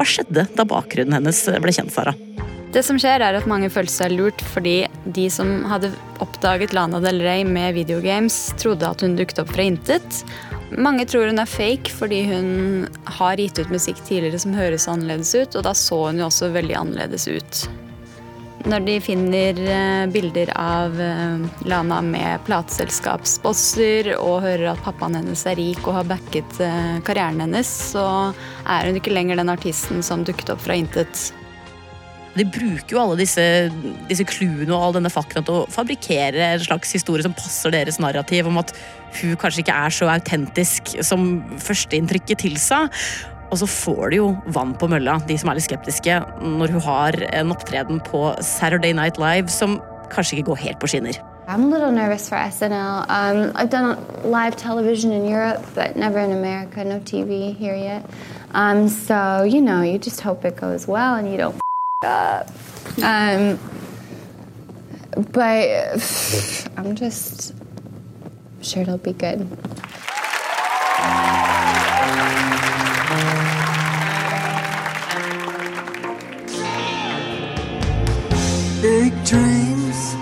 Skjedde 0.07 0.47
da 0.55 0.67
bakgrunnen 0.67 1.17
hennes 1.19 1.41
ble 1.63 1.73
kjent, 1.75 1.93
Sara? 1.93 2.15
Det 2.73 2.81
som 2.81 2.97
skjer 2.97 3.21
er 3.21 3.35
at 3.37 3.45
Mange 3.49 3.69
følte 3.69 3.93
seg 3.93 4.15
lurt 4.15 4.41
fordi 4.53 4.87
de 5.15 5.27
som 5.29 5.61
hadde 5.69 5.91
oppdaget 6.23 6.73
Lana 6.73 6.97
Del 7.03 7.21
Rey 7.21 7.43
med 7.45 7.75
videogames, 7.77 8.47
trodde 8.57 8.89
at 8.89 9.03
hun 9.05 9.13
dukket 9.19 9.43
opp 9.43 9.51
fra 9.53 9.67
intet. 9.69 10.23
Mange 10.73 11.05
tror 11.05 11.29
hun 11.29 11.41
er 11.41 11.49
fake 11.49 11.93
fordi 11.93 12.23
hun 12.31 12.87
har 13.19 13.37
gitt 13.37 13.61
ut 13.61 13.73
musikk 13.73 14.01
tidligere 14.07 14.41
som 14.41 14.57
høres 14.57 14.89
annerledes 14.89 15.35
ut, 15.37 15.53
og 15.59 15.67
da 15.67 15.75
så 15.77 15.99
hun 16.07 16.23
jo 16.23 16.31
også 16.31 16.49
veldig 16.55 16.79
annerledes 16.79 17.27
ut. 17.29 17.63
Når 18.63 18.85
de 18.85 18.93
finner 19.03 19.57
eh, 19.59 20.05
bilder 20.07 20.53
av 20.55 20.95
eh, 21.03 21.47
Lana 21.67 21.97
med 22.05 22.45
plateselskapsbosser 22.47 24.13
og 24.15 24.37
hører 24.45 24.69
at 24.71 24.83
pappaen 24.85 25.17
hennes 25.19 25.43
er 25.51 25.57
rik 25.59 25.81
og 25.83 25.97
har 25.97 26.07
backet 26.07 26.61
eh, 26.63 27.01
karrieren 27.03 27.43
hennes, 27.43 27.67
så 27.91 28.05
er 28.63 28.87
hun 28.87 28.99
ikke 28.99 29.11
lenger 29.11 29.41
den 29.41 29.51
artisten 29.51 29.99
som 30.05 30.23
dukket 30.23 30.53
opp 30.55 30.63
fra 30.63 30.77
intet. 30.79 31.33
De 32.33 32.45
bruker 32.47 32.95
jo 32.95 33.01
alle 33.01 33.19
disse, 33.19 33.43
disse 34.07 34.25
og 34.63 34.73
all 34.77 34.95
denne 34.95 35.11
fakta 35.11 35.43
til 35.43 35.59
å 35.59 35.67
fabrikkere 35.69 36.53
en 36.55 36.63
slags 36.63 36.95
historie 36.95 37.25
som 37.25 37.35
passer 37.35 37.75
deres 37.75 37.99
narrativ 38.01 38.47
om 38.49 38.57
at 38.63 38.71
hun 39.19 39.35
kanskje 39.37 39.61
ikke 39.61 39.75
er 39.75 39.93
så 39.93 40.07
autentisk 40.09 40.95
som 41.05 41.43
førsteinntrykket 41.61 42.47
tilsa. 42.47 42.87
Og 43.53 43.59
så 43.61 43.67
får 43.69 44.09
de 44.09 44.17
jo 44.17 44.31
vann 44.55 44.71
på 44.81 44.87
mølla, 44.89 45.19
de 45.29 45.35
som 45.37 45.51
er 45.51 45.59
litt 45.59 45.67
skeptiske, 45.67 46.15
når 46.41 46.73
hun 46.73 46.81
har 46.87 47.17
en 47.29 47.53
opptreden 47.53 47.99
på 48.01 48.31
Saturday 48.41 48.95
Night 48.97 49.19
Live 49.21 49.53
som 49.53 49.77
kanskje 50.09 50.39
ikke 50.39 50.47
går 50.47 50.61
helt 50.63 50.79
på 50.81 50.89
skinner. 50.89 51.19
I'm 51.47 51.65
a 51.65 51.67
little 51.67 51.91
nervous 51.91 52.29
for 52.29 52.37
SNL. 52.37 53.05
Um, 53.09 53.51
I've 53.53 53.69
done 53.69 53.97
live 54.23 54.55
television 54.55 55.11
in 55.11 55.27
Europe, 55.27 55.61
but 55.75 55.95
never 55.95 56.17
in 56.19 56.31
America. 56.31 56.83
No 56.83 56.99
TV 56.99 57.53
here 57.53 57.75
yet. 57.75 58.03
Um, 58.53 58.87
so, 58.87 59.43
you 59.43 59.61
know, 59.61 59.81
you 59.83 59.99
just 59.99 60.21
hope 60.21 60.45
it 60.45 60.55
goes 60.55 60.87
well 60.87 61.15
and 61.15 61.29
you 61.29 61.37
don't 61.37 61.55
up. 62.03 62.49
Um, 63.03 63.59
but 65.31 65.99
I'm 66.77 66.95
just 66.95 67.53
sure 68.61 68.81
it'll 68.81 68.97
be 68.97 69.13
good. 69.13 69.47
Big 78.83 79.13
dreams, 79.23 80.13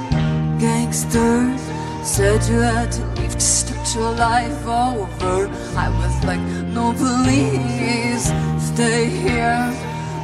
gangster. 0.62 1.58
Said 2.04 2.44
you 2.48 2.60
had 2.60 2.92
to 2.92 3.04
leave 3.20 3.34
to 3.34 3.40
start 3.40 3.96
your 3.96 4.12
life 4.14 4.68
over. 4.68 5.50
I 5.76 5.90
was 5.90 6.24
like, 6.24 6.40
no, 6.70 6.94
please 6.94 8.26
stay 8.62 9.10
here. 9.10 9.66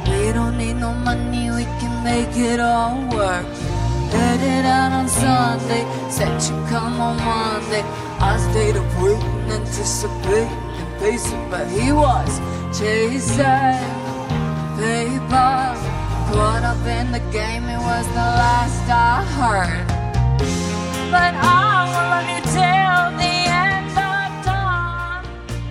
We 0.06 0.30
don't 0.30 0.56
need 0.56 0.74
no 0.74 0.94
money, 0.94 1.50
we 1.50 1.64
can 1.80 2.04
make 2.04 2.36
it 2.36 2.60
all 2.60 2.94
work. 3.10 3.44
Headed 4.14 4.64
out 4.66 4.92
on 4.92 5.08
Sunday, 5.08 5.82
said 6.08 6.40
you 6.42 6.54
come 6.70 7.00
on 7.00 7.16
Monday. 7.16 7.82
I 8.20 8.38
stayed 8.52 8.76
up 8.76 9.02
waiting, 9.02 9.50
anticipating, 9.50 10.62
and 10.78 11.00
pacing, 11.00 11.50
but 11.50 11.66
he 11.66 11.90
was 11.90 12.38
chasing 12.78 13.82
paper. 14.78 15.87
Caught 16.28 16.62
up 16.62 16.86
in 16.86 17.10
the 17.10 17.20
game, 17.32 17.64
it 17.64 17.78
was 17.78 18.06
the 18.08 18.28
last 18.42 18.84
I 18.90 19.24
heard. 19.36 19.86
But 21.10 21.32
I 21.34 21.84
will 21.88 22.08
love 22.12 22.28
you 22.28 22.77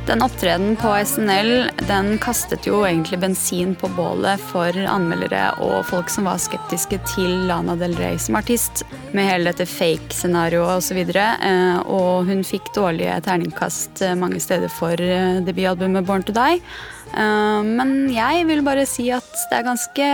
Den 0.07 0.21
opptredenen 0.23 0.77
på 0.79 0.87
SNL 1.05 1.49
den 1.87 2.13
kastet 2.23 2.63
jo 2.63 2.77
egentlig 2.87 3.17
bensin 3.19 3.73
på 3.75 3.89
bålet 3.91 4.39
for 4.53 4.71
anmeldere 4.87 5.49
og 5.59 5.81
folk 5.89 6.07
som 6.07 6.29
var 6.29 6.39
skeptiske 6.39 7.01
til 7.11 7.43
Lana 7.49 7.75
Del 7.75 7.97
Rey 7.99 8.15
som 8.15 8.37
artist, 8.39 8.85
med 9.11 9.27
hele 9.27 9.51
dette 9.51 9.67
fake-scenarioet 9.67 10.79
osv. 10.79 11.01
Eh, 11.11 11.91
og 11.91 12.31
hun 12.31 12.45
fikk 12.47 12.71
dårlige 12.77 13.19
terningkast 13.27 14.05
eh, 14.07 14.15
mange 14.15 14.39
steder 14.39 14.71
for 14.71 14.95
eh, 14.95 15.43
debutalbumet 15.43 16.07
Born 16.07 16.23
to 16.23 16.35
Die. 16.37 16.63
Men 17.11 18.09
jeg 18.11 18.47
vil 18.47 18.63
bare 18.63 18.87
si 18.87 19.09
at 19.15 19.27
det 19.51 19.59
er 19.59 19.67
ganske 19.67 20.07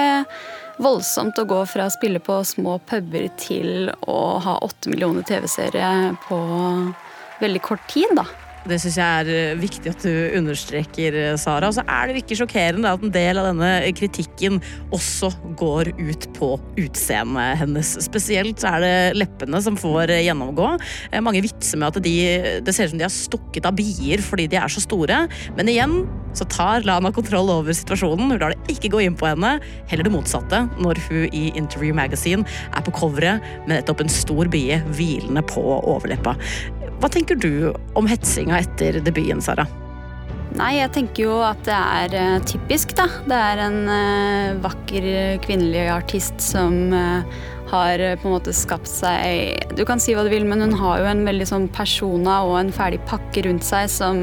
voldsomt 0.82 1.38
å 1.42 1.50
gå 1.50 1.64
fra 1.70 1.86
å 1.86 1.94
spille 1.94 2.22
på 2.22 2.42
små 2.46 2.80
puber 2.90 3.30
til 3.38 3.90
å 4.10 4.22
ha 4.42 4.60
åtte 4.66 4.90
millioner 4.94 5.26
TV-seere 5.26 6.16
på 6.26 6.40
veldig 7.42 7.62
kort 7.66 7.86
tid, 7.94 8.14
da. 8.18 8.26
Det 8.64 8.78
syns 8.80 8.96
jeg 8.96 9.24
er 9.24 9.30
eh, 9.34 9.58
viktig 9.60 9.92
at 9.92 10.04
du 10.06 10.38
understreker, 10.38 11.18
eh, 11.20 11.36
Sara. 11.40 11.68
Og 11.68 11.76
så 11.76 11.84
er 11.84 12.10
det 12.10 12.22
ikke 12.22 12.38
sjokkerende 12.40 12.94
at 12.96 13.04
en 13.04 13.12
del 13.12 13.40
av 13.42 13.50
denne 13.50 13.72
kritikken 13.98 14.62
også 14.96 15.34
går 15.60 15.92
ut 16.00 16.30
på 16.38 16.54
utseendet 16.80 17.60
hennes. 17.60 17.94
Spesielt 18.06 18.64
er 18.68 18.84
det 18.84 18.96
leppene 19.20 19.60
som 19.64 19.80
får 19.80 20.14
eh, 20.16 20.24
gjennomgå. 20.30 20.70
Mange 21.26 21.44
vitser 21.44 21.82
med 21.82 21.92
at 21.92 22.06
de, 22.06 22.16
det 22.64 22.76
ser 22.76 22.88
ut 22.88 22.94
som 22.94 23.02
de 23.02 23.08
har 23.10 23.14
stukket 23.14 23.68
av 23.68 23.76
bier 23.76 24.24
fordi 24.24 24.48
de 24.52 24.62
er 24.62 24.72
så 24.72 24.84
store. 24.84 25.26
Men 25.58 25.72
igjen 25.72 26.04
så 26.34 26.48
tar 26.50 26.88
Lana 26.88 27.12
kontroll 27.14 27.52
over 27.52 27.76
situasjonen. 27.76 28.32
Hun 28.32 28.40
lar 28.40 28.56
det 28.56 28.78
ikke 28.78 28.94
gå 28.96 29.04
inn 29.04 29.18
på 29.20 29.28
henne. 29.28 29.58
Heller 29.92 30.08
det 30.08 30.16
motsatte 30.16 30.64
når 30.80 31.04
hun 31.10 31.28
i 31.36 31.50
Interview 31.52 31.96
Magazine 31.98 32.48
er 32.72 32.86
på 32.86 32.96
coveret 32.96 33.44
med 33.68 33.76
nettopp 33.76 34.06
en 34.06 34.12
stor 34.12 34.50
bie 34.54 34.80
hvilende 34.96 35.44
på 35.52 35.62
overleppa. 35.82 36.38
Hva 37.04 37.10
tenker 37.12 37.36
du 37.36 37.74
om 38.00 38.06
hetsinga 38.08 38.62
etter 38.64 39.02
debuten, 39.04 39.42
Sara? 39.44 39.66
Nei, 40.56 40.78
jeg 40.78 40.92
tenker 40.96 41.26
jo 41.26 41.34
at 41.44 41.60
det 41.68 41.76
er 41.76 42.14
eh, 42.16 42.44
typisk, 42.48 42.94
da. 42.96 43.10
Det 43.28 43.36
er 43.36 43.62
en 43.66 43.80
eh, 43.92 44.62
vakker 44.64 45.08
kvinnelig 45.44 45.82
artist 45.92 46.40
som 46.40 46.94
eh, 46.96 47.42
har 47.74 48.04
på 48.22 48.30
en 48.30 48.36
måte 48.36 48.54
skapt 48.56 48.88
seg 48.88 49.74
Du 49.76 49.82
kan 49.90 50.00
si 50.00 50.14
hva 50.16 50.24
du 50.24 50.30
vil, 50.32 50.46
men 50.48 50.64
hun 50.64 50.78
har 50.80 51.02
jo 51.02 51.10
en 51.10 51.26
veldig 51.28 51.50
sånn 51.50 51.68
persona 51.76 52.38
og 52.48 52.56
en 52.62 52.72
ferdig 52.72 53.02
pakke 53.10 53.44
rundt 53.50 53.68
seg 53.68 53.92
som 53.92 54.22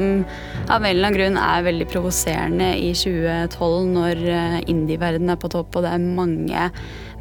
av 0.71 0.81
en 0.81 0.87
eller 0.87 1.11
annen 1.11 1.19
grunn 1.19 1.39
er 1.43 1.67
veldig 1.67 1.89
provoserende 1.91 2.71
i 2.79 2.93
2012, 2.97 3.91
når 3.91 4.23
indie-verdenen 4.71 5.35
er 5.35 5.41
på 5.41 5.51
topp 5.53 5.77
og 5.77 5.85
det 5.85 5.93
er 5.97 6.11
mange 6.21 6.69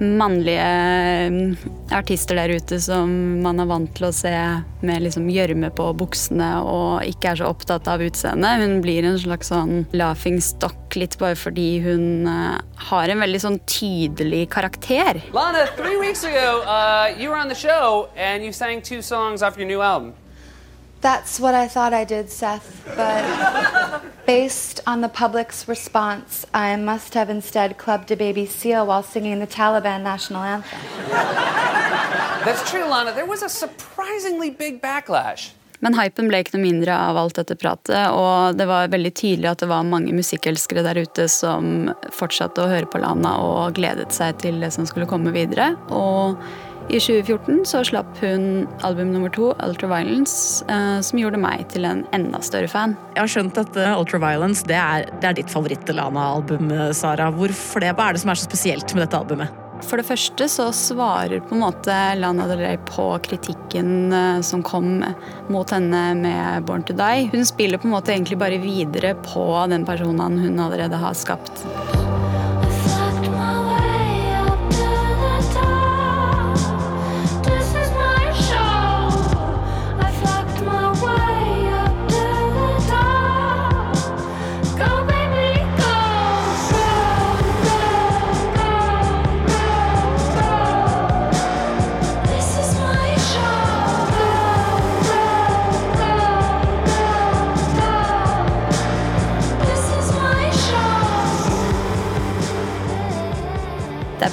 mannlige 0.00 0.66
mm, 1.30 1.57
artister 1.92 2.38
der 2.38 2.54
ute 2.57 2.80
som 2.80 3.11
man 3.45 3.61
er 3.61 3.69
vant 3.69 3.92
til 3.97 4.09
å 4.09 4.12
se 4.14 4.33
med 4.80 5.04
liksom 5.04 5.28
gjørme 5.30 5.71
på 5.76 5.90
buksene 6.00 6.50
og 6.64 7.04
ikke 7.09 7.33
er 7.33 7.40
så 7.40 7.50
opptatt 7.52 7.88
av 7.90 8.02
utseendet. 8.04 8.64
Hun 8.64 8.80
blir 8.85 9.07
en 9.07 9.19
slags 9.21 9.52
sånn 9.52 9.85
laughing 9.92 10.40
stock 10.45 10.97
litt 10.99 11.19
bare 11.21 11.37
fordi 11.38 11.69
hun 11.85 12.26
eh, 12.30 12.57
har 12.90 13.12
en 13.12 13.23
veldig 13.23 13.42
sånn 13.45 13.61
tydelig 13.69 14.47
karakter. 14.54 15.21
Lana, 15.37 15.66
three 15.76 16.00
weeks 16.00 16.25
ago, 16.25 16.62
uh, 16.64 17.12
you 17.19 17.30
were 17.30 17.38
on 17.38 17.49
the 17.49 17.59
show 17.59 18.09
and 18.16 18.45
you 18.45 18.52
sang 18.52 18.83
two 18.83 19.02
songs 19.02 19.42
off 19.42 19.59
your 19.59 19.69
new 19.69 19.83
album. 19.83 20.14
That's 21.00 21.40
what 21.40 21.54
I 21.54 21.66
thought 21.66 21.95
I 21.95 22.04
did, 22.04 22.30
Seth, 22.30 22.85
but 22.95 24.02
based 24.26 24.80
on 24.87 25.00
the 25.00 25.09
public's 25.09 25.66
response, 25.66 26.45
I 26.52 26.76
must 26.76 27.14
have 27.14 27.30
instead 27.30 27.78
clubbed 27.78 28.11
a 28.11 28.16
baby 28.16 28.45
seal 28.45 28.87
while 28.87 29.02
singing 29.02 29.38
the 29.38 29.47
Taliban 29.47 30.02
national 30.02 30.42
anthem. 30.42 30.78
That's 32.45 32.71
true, 32.71 32.85
Lana. 32.85 33.14
There 33.14 33.25
was 33.25 33.42
a 33.42 33.49
surprisingly 33.49 34.50
big 34.50 34.83
backlash. 34.83 35.52
Men 35.80 35.97
hypen 35.97 36.28
ble 36.28 36.42
ikke 36.42 36.59
noe 36.59 36.66
mindre 36.66 36.92
av 36.92 37.16
alt 37.16 37.38
dette 37.40 37.57
pratet, 37.57 38.12
og 38.12 38.59
det 38.61 38.66
var 38.69 38.90
veldig 38.92 39.12
tydelig 39.16 39.49
at 39.49 39.62
det 39.62 39.69
var 39.71 39.87
mange 39.88 40.12
musikkelskere 40.12 40.85
der 40.85 41.00
ute 41.00 41.25
som 41.33 41.88
fortsatte 42.12 42.61
å 42.61 42.69
høre 42.69 42.88
på 42.92 43.00
Lana 43.00 43.38
og 43.40 43.78
gledet 43.80 44.12
seg 44.12 44.37
til 44.45 44.61
det 44.61 44.75
som 44.76 44.85
skulle 44.88 45.09
komme 45.09 45.33
videre. 45.33 45.73
Og 45.88 46.37
i 46.89 46.99
2014 46.99 47.65
så 47.69 47.85
slapp 47.87 48.19
hun 48.23 48.67
album 48.87 49.13
nummer 49.15 49.31
to, 49.31 49.53
Ultraviolence, 49.63 50.65
eh, 50.71 50.99
som 51.07 51.21
gjorde 51.21 51.41
meg 51.41 51.67
til 51.71 51.87
en 51.87 52.03
enda 52.17 52.41
større 52.43 52.71
fan. 52.71 52.97
Jeg 53.15 53.23
har 53.23 53.33
skjønt 53.35 53.61
at 53.63 53.79
uh, 53.79 53.99
Ultraviolence 54.01 54.67
det 54.67 54.79
er, 54.79 55.09
det 55.23 55.29
er 55.31 55.39
ditt 55.39 55.53
favoritt-Lana-album, 55.53 56.71
eh, 56.75 56.91
Sara. 56.97 57.31
Hvorfor 57.35 57.85
det? 57.85 57.95
Hva 57.95 58.11
er 58.11 58.17
det 58.17 58.25
som 58.25 58.33
er 58.33 58.41
så 58.41 58.49
spesielt 58.49 58.97
med 58.97 59.07
dette 59.07 59.21
albumet? 59.21 59.61
For 59.87 60.01
det 60.01 60.05
første 60.09 60.49
så 60.53 60.69
svarer 60.77 61.41
på 61.45 61.57
en 61.57 61.63
måte 61.63 61.95
Lana 62.19 62.47
Del 62.51 62.61
Rey 62.61 62.81
på 62.89 63.07
kritikken 63.25 64.13
eh, 64.13 64.43
som 64.47 64.65
kom 64.67 64.99
mot 65.53 65.77
henne 65.77 66.03
med 66.21 66.69
Born 66.69 66.85
to 66.85 66.97
Die. 66.97 67.31
Hun 67.33 67.47
spiller 67.49 67.81
på 67.81 67.89
en 67.89 67.97
måte 67.97 68.15
egentlig 68.15 68.41
bare 68.41 68.61
videre 68.61 69.15
på 69.25 69.47
den 69.73 69.87
personen 69.89 70.39
hun 70.43 70.63
allerede 70.67 71.01
har 71.01 71.17
skapt. 71.17 71.65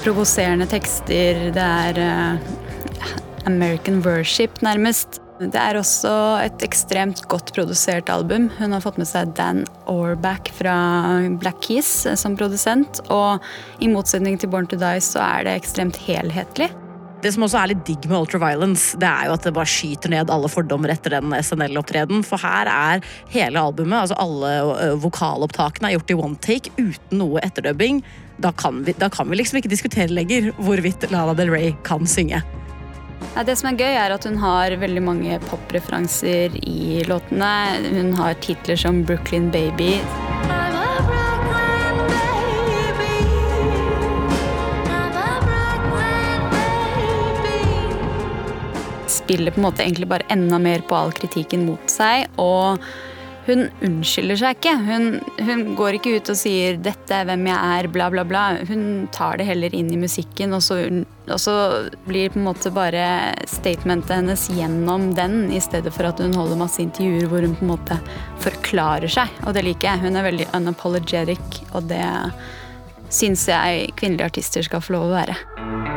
Provoserende 0.08 0.64
tekster. 0.72 1.50
Det 1.52 1.64
er 1.64 1.98
eh, 2.00 2.52
American 3.50 4.00
worship, 4.06 4.62
nærmest. 4.64 5.20
Det 5.38 5.60
er 5.60 5.78
også 5.78 6.12
et 6.46 6.64
ekstremt 6.66 7.26
godt 7.30 7.52
produsert 7.54 8.08
album. 8.10 8.48
Hun 8.58 8.72
har 8.72 8.82
fått 8.82 8.98
med 9.02 9.10
seg 9.10 9.34
Dan 9.38 9.66
Orback 9.92 10.54
fra 10.56 10.76
Black 11.42 11.60
Keys 11.66 11.90
eh, 12.08 12.16
som 12.16 12.38
produsent. 12.40 13.02
Og 13.12 13.44
i 13.84 13.90
motsetning 13.92 14.40
til 14.40 14.52
Born 14.54 14.70
to 14.72 14.80
Die 14.80 15.02
så 15.04 15.20
er 15.26 15.44
det 15.50 15.58
ekstremt 15.60 16.00
helhetlig. 16.06 16.70
Det 17.20 17.34
som 17.34 17.44
også 17.44 17.60
er 17.60 17.74
litt 17.74 17.84
digg 17.84 18.06
med 18.08 18.22
Ultraviolence, 18.22 18.96
det 19.02 19.10
er 19.10 19.28
jo 19.28 19.34
at 19.36 19.44
det 19.44 19.52
bare 19.58 19.68
skyter 19.68 20.14
ned 20.14 20.32
alle 20.32 20.52
fordommer 20.54 20.94
etter 20.94 21.18
den 21.18 21.34
SNL-opptredenen. 21.36 22.24
For 22.24 22.40
her 22.40 22.70
er 22.72 23.04
hele 23.34 23.60
albumet, 23.60 24.06
altså 24.06 24.20
alle 24.22 24.94
vokalopptakene, 25.04 25.90
er 25.90 25.98
gjort 25.98 26.16
i 26.16 26.18
one 26.22 26.40
take 26.48 26.72
uten 26.78 27.20
noe 27.26 27.44
etterdubbing. 27.44 28.06
Da 28.38 28.51
kan, 28.51 28.84
vi, 28.84 28.94
da 28.94 29.10
kan 29.10 29.29
vi 29.29 29.39
liksom 29.39 29.58
ikke 29.58 29.72
diskutere 29.72 30.13
lenger 30.13 30.51
hvorvidt 30.62 31.08
Lana 31.10 31.34
Del 31.38 31.50
Rey 31.50 31.74
kan 31.88 32.06
synge. 32.06 32.44
Det 33.38 33.53
som 33.58 33.72
er 33.72 33.77
gøy, 33.77 33.94
er 33.98 34.13
at 34.13 34.25
hun 34.25 34.38
har 34.41 34.74
veldig 34.77 35.01
mange 35.01 35.39
popreferanser 35.50 36.53
i 36.62 37.03
låtene. 37.10 37.50
Hun 37.94 38.13
har 38.17 38.38
titler 38.46 38.77
som 38.77 39.03
Brooklyn 39.06 39.50
Baby. 39.53 39.98
Spiller 49.10 49.53
på 49.53 49.62
en 49.62 49.67
måte 49.67 49.86
egentlig 49.86 50.10
bare 50.13 50.29
enda 50.34 50.62
mer 50.62 50.86
på 50.86 50.98
all 50.98 51.13
kritikken 51.13 51.65
mot 51.65 51.89
seg. 51.89 52.29
Og 52.41 52.82
hun 53.48 53.68
unnskylder 53.86 54.39
seg 54.39 54.58
ikke. 54.58 54.74
Hun, 54.88 55.06
hun 55.48 55.63
går 55.80 55.98
ikke 55.98 56.18
ut 56.18 56.32
og 56.32 56.39
sier 56.39 56.77
'dette 56.77 57.16
er 57.16 57.27
hvem 57.30 57.48
jeg 57.48 57.58
er', 57.58 57.89
bla, 57.92 58.10
bla, 58.13 58.25
bla. 58.27 58.44
Hun 58.68 59.08
tar 59.16 59.39
det 59.39 59.48
heller 59.48 59.75
inn 59.75 59.92
i 59.94 60.00
musikken, 60.00 60.54
og 60.54 60.63
så, 60.66 60.80
og 61.27 61.39
så 61.39 61.56
blir 62.08 62.34
på 62.34 62.42
en 62.42 62.48
måte 62.50 62.72
bare 62.75 63.34
statementet 63.48 64.18
hennes 64.20 64.48
gjennom 64.51 65.13
den, 65.16 65.51
i 65.51 65.62
stedet 65.63 65.94
for 65.96 66.10
at 66.10 66.20
hun 66.20 66.36
holder 66.36 66.60
masse 66.60 66.82
intervjuer 66.84 67.27
hvor 67.32 67.46
hun 67.46 67.56
på 67.56 67.66
en 67.68 67.74
måte 67.75 68.00
forklarer 68.44 69.12
seg. 69.12 69.32
Og 69.46 69.56
det 69.56 69.66
liker 69.68 69.94
jeg. 69.94 70.06
Hun 70.08 70.20
er 70.20 70.27
veldig 70.27 70.50
unapologetic, 70.54 71.63
og 71.74 71.88
det 71.92 72.04
syns 73.10 73.48
jeg 73.48 73.94
kvinnelige 73.96 74.27
artister 74.34 74.66
skal 74.66 74.84
få 74.84 74.98
lov 74.98 75.08
å 75.08 75.16
være. 75.16 75.97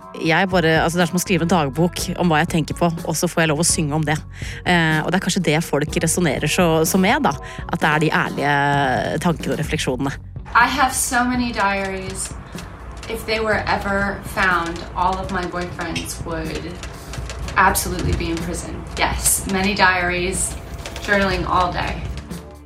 bare 0.51 0.83
altså 0.83 0.97
Det 0.97 1.03
er 1.03 1.11
som 1.11 1.19
å 1.19 1.23
skrive 1.23 1.45
en 1.45 1.51
dagbok 1.51 2.01
om 2.19 2.31
hva 2.31 2.41
jeg 2.41 2.51
tenker 2.55 2.77
på, 2.77 2.89
og 3.05 3.15
så 3.15 3.27
får 3.27 3.43
jeg 3.43 3.51
lov 3.51 3.63
å 3.63 3.67
synge 3.67 3.95
om 3.95 4.05
det. 4.05 4.17
Eh, 4.65 4.99
og 5.03 5.11
det 5.11 5.19
er 5.19 5.25
kanskje 5.25 5.43
det 5.43 5.63
folk 5.63 5.97
resonnerer 6.03 6.47
så, 6.47 6.85
så 6.85 6.97
med, 6.97 7.23
da. 7.23 7.33
At 7.71 7.81
det 7.81 7.89
er 7.89 7.99
de 7.99 8.11
ærlige 8.11 8.53
tankene 9.23 9.55
og 9.55 9.59
refleksjonene. 9.59 10.11
I 10.53 10.67
have 10.67 10.93
so 10.93 11.23
many 11.23 11.51
diaries. 11.51 12.33
If 13.09 13.25
they 13.25 13.39
were 13.39 13.63
ever 13.67 14.21
found, 14.35 14.79
all 14.95 15.17
of 15.17 15.31
my 15.31 15.43
boyfriends 15.43 16.23
would 16.25 16.71
absolutely 17.57 18.13
be 18.13 18.31
in 18.31 18.37
prison. 18.37 18.83
Yes, 18.97 19.45
many 19.51 19.75
diaries, 19.75 20.55
journaling 21.03 21.45
all 21.47 21.71
day. 21.71 22.10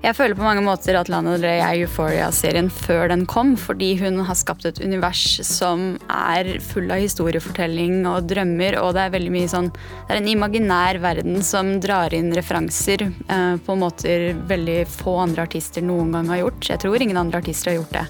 Jeg 0.05 0.13
føler 0.13 0.37
på 0.37 0.45
mange 0.45 0.61
måter 0.61 0.93
at 0.99 1.07
Lana 1.09 1.31
Del 1.33 1.47
Rey 1.47 1.61
er 1.65 1.79
Euphoria-serien 1.81 2.67
før 2.69 3.07
den 3.09 3.23
kom, 3.25 3.55
fordi 3.57 3.95
hun 3.97 4.19
har 4.27 4.37
skapt 4.37 4.67
et 4.69 4.77
univers 4.83 5.23
som 5.47 5.95
er 6.13 6.59
full 6.61 6.91
av 6.93 7.01
historiefortelling 7.01 8.03
og 8.05 8.27
drømmer, 8.29 8.77
og 8.83 8.91
det 8.93 9.01
er 9.01 9.15
veldig 9.15 9.31
mye 9.33 9.49
sånn 9.49 9.71
Det 9.73 10.13
er 10.13 10.19
en 10.19 10.29
imaginær 10.29 10.99
verden 11.01 11.41
som 11.41 11.71
drar 11.81 12.13
inn 12.13 12.29
referanser 12.37 13.07
eh, 13.07 13.55
på 13.65 13.77
måter 13.81 14.27
veldig 14.45 14.83
få 14.93 15.15
andre 15.23 15.47
artister 15.49 15.81
noen 15.81 16.13
gang 16.13 16.29
har 16.35 16.43
gjort. 16.43 16.69
Jeg 16.69 16.83
tror 16.85 17.01
ingen 17.01 17.21
andre 17.23 17.41
artister 17.41 17.73
har 17.73 17.79
gjort 17.79 17.97
det. 17.97 18.05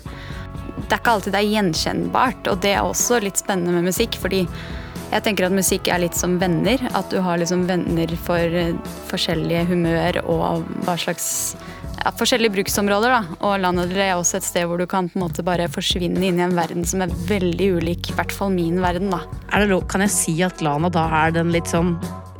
Det 0.75 0.89
er 0.89 0.99
ikke 0.99 1.13
alltid 1.13 1.37
det 1.37 1.45
er 1.45 1.53
gjenkjennbart, 1.53 2.49
og 2.51 2.59
det 2.65 2.73
er 2.75 2.83
også 2.83 3.21
litt 3.23 3.39
spennende 3.39 3.77
med 3.77 3.87
musikk, 3.93 4.19
fordi 4.19 4.43
jeg 5.13 5.23
tenker 5.23 5.47
at 5.47 5.55
musikk 5.55 5.87
er 5.87 6.03
litt 6.03 6.19
som 6.19 6.35
venner. 6.41 6.81
At 6.91 7.07
du 7.13 7.21
har 7.23 7.39
liksom 7.39 7.63
venner 7.69 8.11
for 8.27 8.59
eh, 8.59 8.75
forskjellige 9.07 9.63
humør 9.71 10.19
og 10.25 10.67
hva 10.83 10.99
slags 10.99 11.55
ja, 12.03 12.11
forskjellige 12.19 12.55
bruksområder. 12.57 13.13
da. 13.15 13.37
Og 13.45 13.59
Lana 13.63 13.85
Del 13.89 14.01
er 14.03 14.15
også 14.15 14.39
et 14.39 14.47
sted 14.47 14.67
hvor 14.69 14.81
du 14.81 14.85
kan 14.89 15.09
på 15.09 15.19
en 15.19 15.25
måte 15.25 15.45
bare 15.45 15.69
forsvinne 15.71 16.23
inn 16.23 16.41
i 16.41 16.45
en 16.45 16.57
verden 16.57 16.85
som 16.87 17.03
er 17.05 17.13
veldig 17.29 17.71
ulik, 17.79 18.11
i 18.11 18.17
hvert 18.17 18.35
fall 18.35 18.53
min 18.53 18.81
verden. 18.83 19.13
da. 19.13 19.23
Er 19.51 19.63
det 19.63 19.71
lov, 19.73 19.87
kan 19.91 20.05
jeg 20.05 20.13
si 20.15 20.35
at 20.45 20.61
Lana 20.65 20.91
da 20.93 21.07
er 21.23 21.35
den 21.37 21.53
litt 21.55 21.71
sånn 21.71 21.95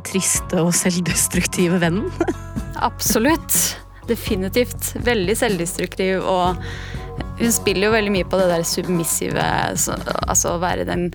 triste 0.05 0.61
og 0.63 0.73
selvdestruktive 0.83 1.81
vennen? 1.83 2.11
Absolutt. 2.75 3.79
Definitivt. 4.05 4.93
Veldig 5.01 5.33
selvdestruktiv 5.39 6.21
og 6.21 6.61
hun 7.39 7.51
spiller 7.51 7.89
jo 7.89 7.95
veldig 7.95 8.11
mye 8.13 8.27
på 8.27 8.37
det 8.39 8.47
der 8.47 8.63
submissive, 8.67 9.43
så, 9.79 9.95
altså 10.23 10.55
å 10.55 10.61
være 10.61 10.85
den 10.87 11.09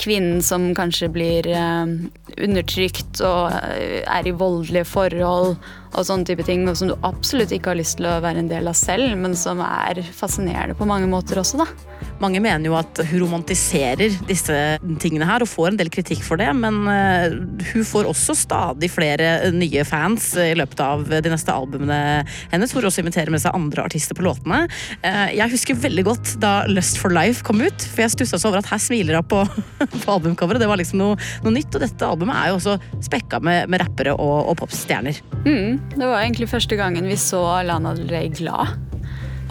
kvinnen 0.00 0.40
som 0.44 0.70
kanskje 0.76 1.10
blir 1.12 1.48
eh, 1.52 1.92
undertrykt 2.44 3.20
og 3.24 3.52
eh, 3.52 4.00
er 4.00 4.28
i 4.28 4.34
voldelige 4.36 4.88
forhold 4.88 5.56
og 5.96 6.04
sånne 6.08 6.28
type 6.28 6.44
ting, 6.46 6.66
og 6.68 6.76
som 6.78 6.90
du 6.90 6.94
absolutt 7.06 7.52
ikke 7.56 7.72
har 7.72 7.78
lyst 7.80 7.98
til 7.98 8.08
å 8.10 8.18
være 8.24 8.42
en 8.42 8.50
del 8.50 8.68
av 8.68 8.76
selv, 8.76 9.14
men 9.20 9.36
som 9.38 9.60
er 9.64 10.02
fascinerende 10.16 10.76
på 10.78 10.86
mange 10.88 11.08
måter 11.10 11.40
også, 11.40 11.62
da. 11.62 11.66
Mange 12.20 12.40
mener 12.40 12.68
jo 12.70 12.76
at 12.78 13.00
hun 13.10 13.22
romantiserer 13.24 14.14
disse 14.28 14.56
tingene 15.02 15.26
her 15.28 15.44
og 15.44 15.50
får 15.50 15.70
en 15.72 15.78
del 15.80 15.90
kritikk 15.92 16.22
for 16.24 16.40
det, 16.40 16.48
men 16.56 16.82
eh, 16.92 17.34
hun 17.72 17.84
får 17.88 18.08
også 18.10 18.36
stadig 18.36 18.90
flere 18.92 19.50
nye 19.52 19.84
fans 19.88 20.30
i 20.40 20.52
løpet 20.56 20.80
av 20.84 21.04
de 21.10 21.32
neste 21.32 21.52
albumene 21.52 21.98
hennes, 22.52 22.72
hvor 22.72 22.84
hun 22.84 22.90
også 22.90 23.04
inviterer 23.04 23.32
med 23.32 23.42
seg 23.44 23.56
andre 23.56 23.84
artister 23.88 24.16
på 24.16 24.24
låtene. 24.26 24.64
Eh, 25.02 25.36
Jeg 25.36 25.52
husker 25.52 25.80
veldig 25.86 26.06
godt 26.08 26.34
da 26.42 26.54
Lust 26.70 27.00
for 27.00 27.12
Life 27.16 27.44
kom 27.46 27.60
ut, 27.64 27.88
for 27.92 28.04
jeg 28.06 28.14
stussa 28.16 28.40
så 28.40 28.50
over 28.50 28.62
at 28.62 28.70
her 28.72 28.80
smiler 28.82 29.20
hun 29.20 29.28
på, 29.32 29.42
på 30.04 30.16
albumcoveret. 30.16 30.60
Det 30.62 30.70
var 30.70 30.80
liksom 30.80 31.00
noe, 31.02 31.18
noe 31.44 31.56
nytt, 31.56 31.72
og 31.76 31.84
dette 31.84 32.08
albumet 32.08 32.36
er 32.36 32.52
jo 32.52 32.60
også 32.60 32.76
spekka 33.04 33.40
med, 33.44 33.68
med 33.72 33.82
rappere 33.84 34.16
og, 34.16 34.52
og 34.52 34.56
popstjerner. 34.62 35.20
Mm, 35.46 35.76
det 35.94 36.04
var 36.04 36.20
egentlig 36.20 36.50
første 36.50 36.76
gangen 36.78 37.06
vi 37.08 37.16
så 37.20 37.42
Lana 37.66 37.94
Del 37.96 38.10
Rey 38.10 38.32
glad. 38.34 38.74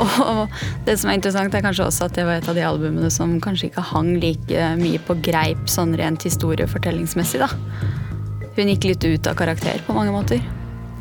Og 0.02 0.52
det 0.86 0.98
som 1.00 1.10
er 1.10 1.19
interessant, 1.19 1.54
er 1.56 1.63
kanskje 1.63 1.86
også 1.88 2.10
at 2.10 2.17
det 2.17 2.26
var 2.28 2.41
et 2.41 2.50
av 2.52 2.58
de 2.58 2.65
albumene 2.67 3.12
som 3.13 3.38
kanskje 3.43 3.69
ikke 3.69 3.86
hang 3.93 4.15
like 4.19 4.67
mye 4.82 5.00
på 5.08 5.15
greip 5.24 5.69
sånn 5.71 5.95
rent 6.00 6.26
historiefortellingsmessig, 6.28 7.39
da. 7.45 7.50
Hun 8.56 8.71
gikk 8.71 8.89
litt 8.89 9.08
ut 9.08 9.32
av 9.32 9.39
karakter 9.39 9.82
på 9.88 9.95
mange 9.95 10.13
måter. 10.15 10.43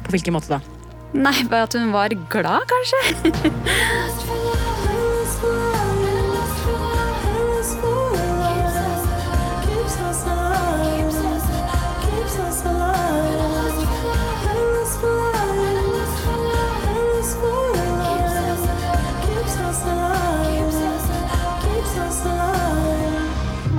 På 0.06 0.14
hvilken 0.14 0.36
måte 0.36 0.56
da? 0.56 0.62
Nei, 1.14 1.36
bare 1.50 1.68
at 1.68 1.74
hun 1.78 1.92
var 1.94 2.14
glad, 2.30 2.66
kanskje. 2.70 4.52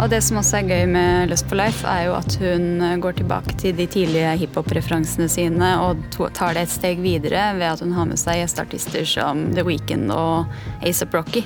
Og 0.06 0.12
det 0.12 0.20
som 0.22 0.38
også 0.38 0.60
er 0.60 0.68
gøy 0.70 0.84
med 0.86 1.32
Lust 1.32 1.48
for 1.50 1.58
Life, 1.58 1.82
er 1.90 2.04
jo 2.06 2.12
at 2.14 2.36
hun 2.38 2.66
eh, 2.78 2.98
går 3.02 3.16
tilbake 3.18 3.56
til 3.58 3.74
de 3.74 3.88
tidlige 3.90 4.36
hiphop-referansene 4.38 5.26
sine 5.34 5.70
og 5.82 6.04
tar 6.38 6.54
det 6.54 6.68
et 6.68 6.74
steg 6.76 7.00
videre 7.02 7.48
ved 7.58 7.66
at 7.72 7.80
hun 7.82 7.96
har 7.96 8.06
med 8.06 8.20
seg 8.22 8.38
gjesteartister 8.38 9.08
som 9.10 9.40
The 9.56 9.64
Weeknd 9.66 10.12
og 10.14 10.52
ASAP 10.86 11.16
Rocky. 11.18 11.42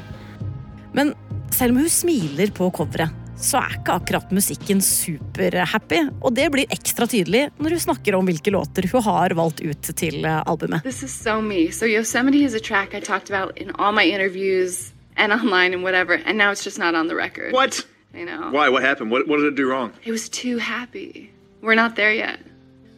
Men 0.91 1.13
selv 1.55 1.71
om 1.71 1.85
hun 1.85 1.93
smiler 1.93 2.51
på 2.51 2.67
coveret, 2.75 3.13
så 3.39 3.61
er 3.61 3.77
ikke 3.77 3.95
akkurat 3.95 4.33
musikken 4.35 4.83
superhappy. 4.83 6.01
Og 6.19 6.35
det 6.35 6.49
blir 6.51 6.67
ekstra 6.75 7.07
tydelig 7.07 7.45
når 7.63 7.77
hun 7.77 7.83
snakker 7.85 8.17
om 8.17 8.27
hvilke 8.27 8.51
låter 8.51 8.89
hun 8.91 9.05
har 9.05 9.37
valgt 9.39 9.63
ut 9.63 9.91
til 10.01 10.25
eh, 10.25 10.41
albumet. 10.43 10.83
This 10.83 10.99
is 11.07 11.15
so 11.15 11.37
me. 11.39 11.69
So 11.71 11.87
Yosemite 11.87 12.43
is 12.43 12.59
a 12.59 12.59
track 12.59 12.91
I 12.91 12.99
talked 12.99 13.31
about 13.31 13.55
in 13.55 13.71
all 13.79 13.95
my 13.95 14.03
interviews 14.03 14.91
and 15.15 15.31
online 15.31 15.71
and 15.71 15.81
whatever, 15.81 16.19
and 16.25 16.37
now 16.37 16.51
it's 16.51 16.65
just 16.65 16.77
not 16.77 16.93
on 16.93 17.07
the 17.07 17.15
record. 17.15 17.53
What? 17.53 17.85
I 18.13 18.23
know. 18.23 18.49
Why? 18.51 18.69
What 18.69 18.83
happened? 18.83 19.11
What, 19.11 19.27
what 19.27 19.37
did 19.37 19.45
it 19.53 19.55
do 19.55 19.69
wrong? 19.69 19.91
It 20.03 20.11
was 20.11 20.29
too 20.29 20.57
happy. 20.57 21.31
We're 21.61 21.75
not 21.75 21.95
there 21.95 22.13
yet. 22.13 22.39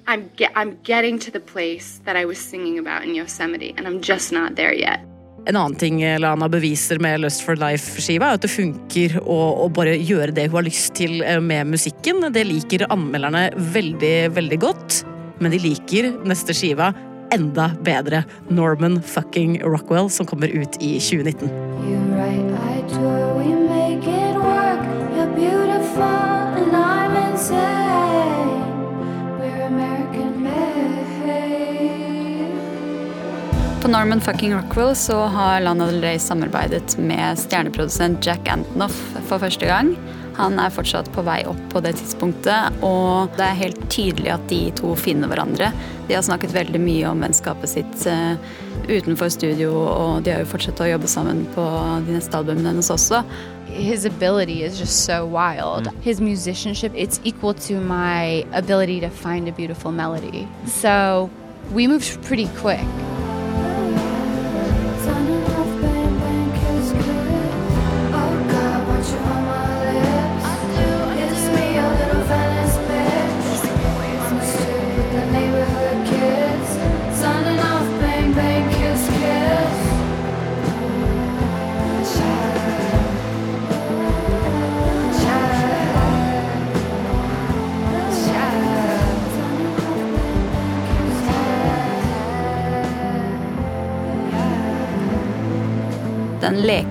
I'm 0.08 0.30
ge- 0.36 0.52
I'm 0.56 0.78
getting 0.84 1.20
to 1.20 1.32
the 1.32 1.40
place 1.40 2.02
that 2.06 2.16
I 2.16 2.26
was 2.26 2.40
singing 2.40 2.80
about 2.80 3.04
in 3.04 3.16
Yosemite, 3.16 3.74
and 3.78 3.88
I'm 3.88 4.02
just 4.02 4.32
not 4.32 4.56
there 4.56 4.74
yet. 4.74 5.00
En 5.48 5.56
annen 5.56 5.76
ting 5.76 6.02
Lana 6.20 6.48
beviser 6.50 7.00
med 7.02 7.20
Lust 7.20 7.42
for 7.42 7.58
Life-skiva, 7.58 8.30
er 8.30 8.38
at 8.38 8.44
det 8.46 8.52
funker 8.54 9.16
å, 9.24 9.38
å, 9.66 9.70
bare 9.74 9.96
gjøre 9.98 10.36
det 10.38 10.50
hun 10.52 10.60
har 10.60 10.68
lyst 10.68 10.94
til 11.00 11.24
eh, 11.26 11.40
med 11.42 11.72
musikken. 11.74 12.22
Det 12.34 12.46
liker 12.46 12.86
anmelderne 12.94 13.48
veldig, 13.74 14.16
veldig 14.38 14.62
godt. 14.62 15.02
Men 15.42 15.56
de 15.56 15.62
liker 15.64 16.12
neste 16.30 16.54
skiva 16.54 16.92
enda 17.34 17.72
bedre. 17.82 18.22
Norman 18.54 19.02
fucking 19.02 19.58
Rockwell, 19.66 20.12
som 20.14 20.30
kommer 20.30 20.54
ut 20.54 20.78
i 20.78 20.98
2019. 21.02 21.71
Norman 33.92 34.22
fucking 34.22 34.54
Rockwell 34.56 34.96
så 34.96 35.18
har 35.18 35.60
Lana 35.60 35.86
Del 35.86 36.02
Rey 36.02 36.20
samarbeidet 36.20 36.98
med 36.98 37.40
stjerneprodusent 37.40 38.26
Jack 38.26 38.48
Antonoff 38.48 38.96
for 39.28 39.42
første 39.44 39.68
gang. 39.68 39.90
Han 40.38 40.56
er 40.64 40.72
fortsatt 40.72 41.10
på 41.12 41.26
vei 41.28 41.42
opp 41.50 41.60
på 41.74 41.82
det 41.84 41.98
tidspunktet, 42.00 42.78
og 42.88 43.36
det 43.36 43.50
er 43.50 43.60
helt 43.60 43.82
tydelig 43.92 44.32
at 44.32 44.48
de 44.48 44.62
to 44.80 44.94
finner 44.96 45.28
hverandre. 45.28 45.74
De 46.08 46.16
har 46.16 46.24
snakket 46.24 46.56
veldig 46.56 46.80
mye 46.80 47.12
om 47.12 47.20
vennskapet 47.26 47.74
sitt 47.74 48.08
uh, 48.08 48.40
utenfor 48.88 49.28
studio, 49.36 49.76
og 49.76 50.24
de 50.24 50.38
har 50.38 50.46
jo 50.46 50.52
fortsatt 50.54 50.80
å 50.80 50.90
jobbe 50.94 51.12
sammen 51.12 51.44
på 51.52 51.68
de 52.08 52.16
neste 52.16 52.40
albumene 52.40 52.72
hennes 52.72 52.94
også. 52.96 53.26
His 53.76 54.08
ability 54.08 54.64
is 54.64 54.80
just 54.80 55.04
so 55.04 55.26
wild. 55.26 55.92
His 56.00 56.24
musicianship, 56.24 56.96
it's 56.96 57.20
equal 57.26 57.54
to 57.68 57.84
my 57.84 58.46
ability 58.56 59.02
to 59.02 59.10
find 59.10 59.50
a 59.50 59.52
beautiful 59.52 59.92
melody. 59.92 60.48
So 60.66 61.30
we 61.74 61.88
moved 61.88 62.24
pretty 62.24 62.48
quick. 62.56 62.88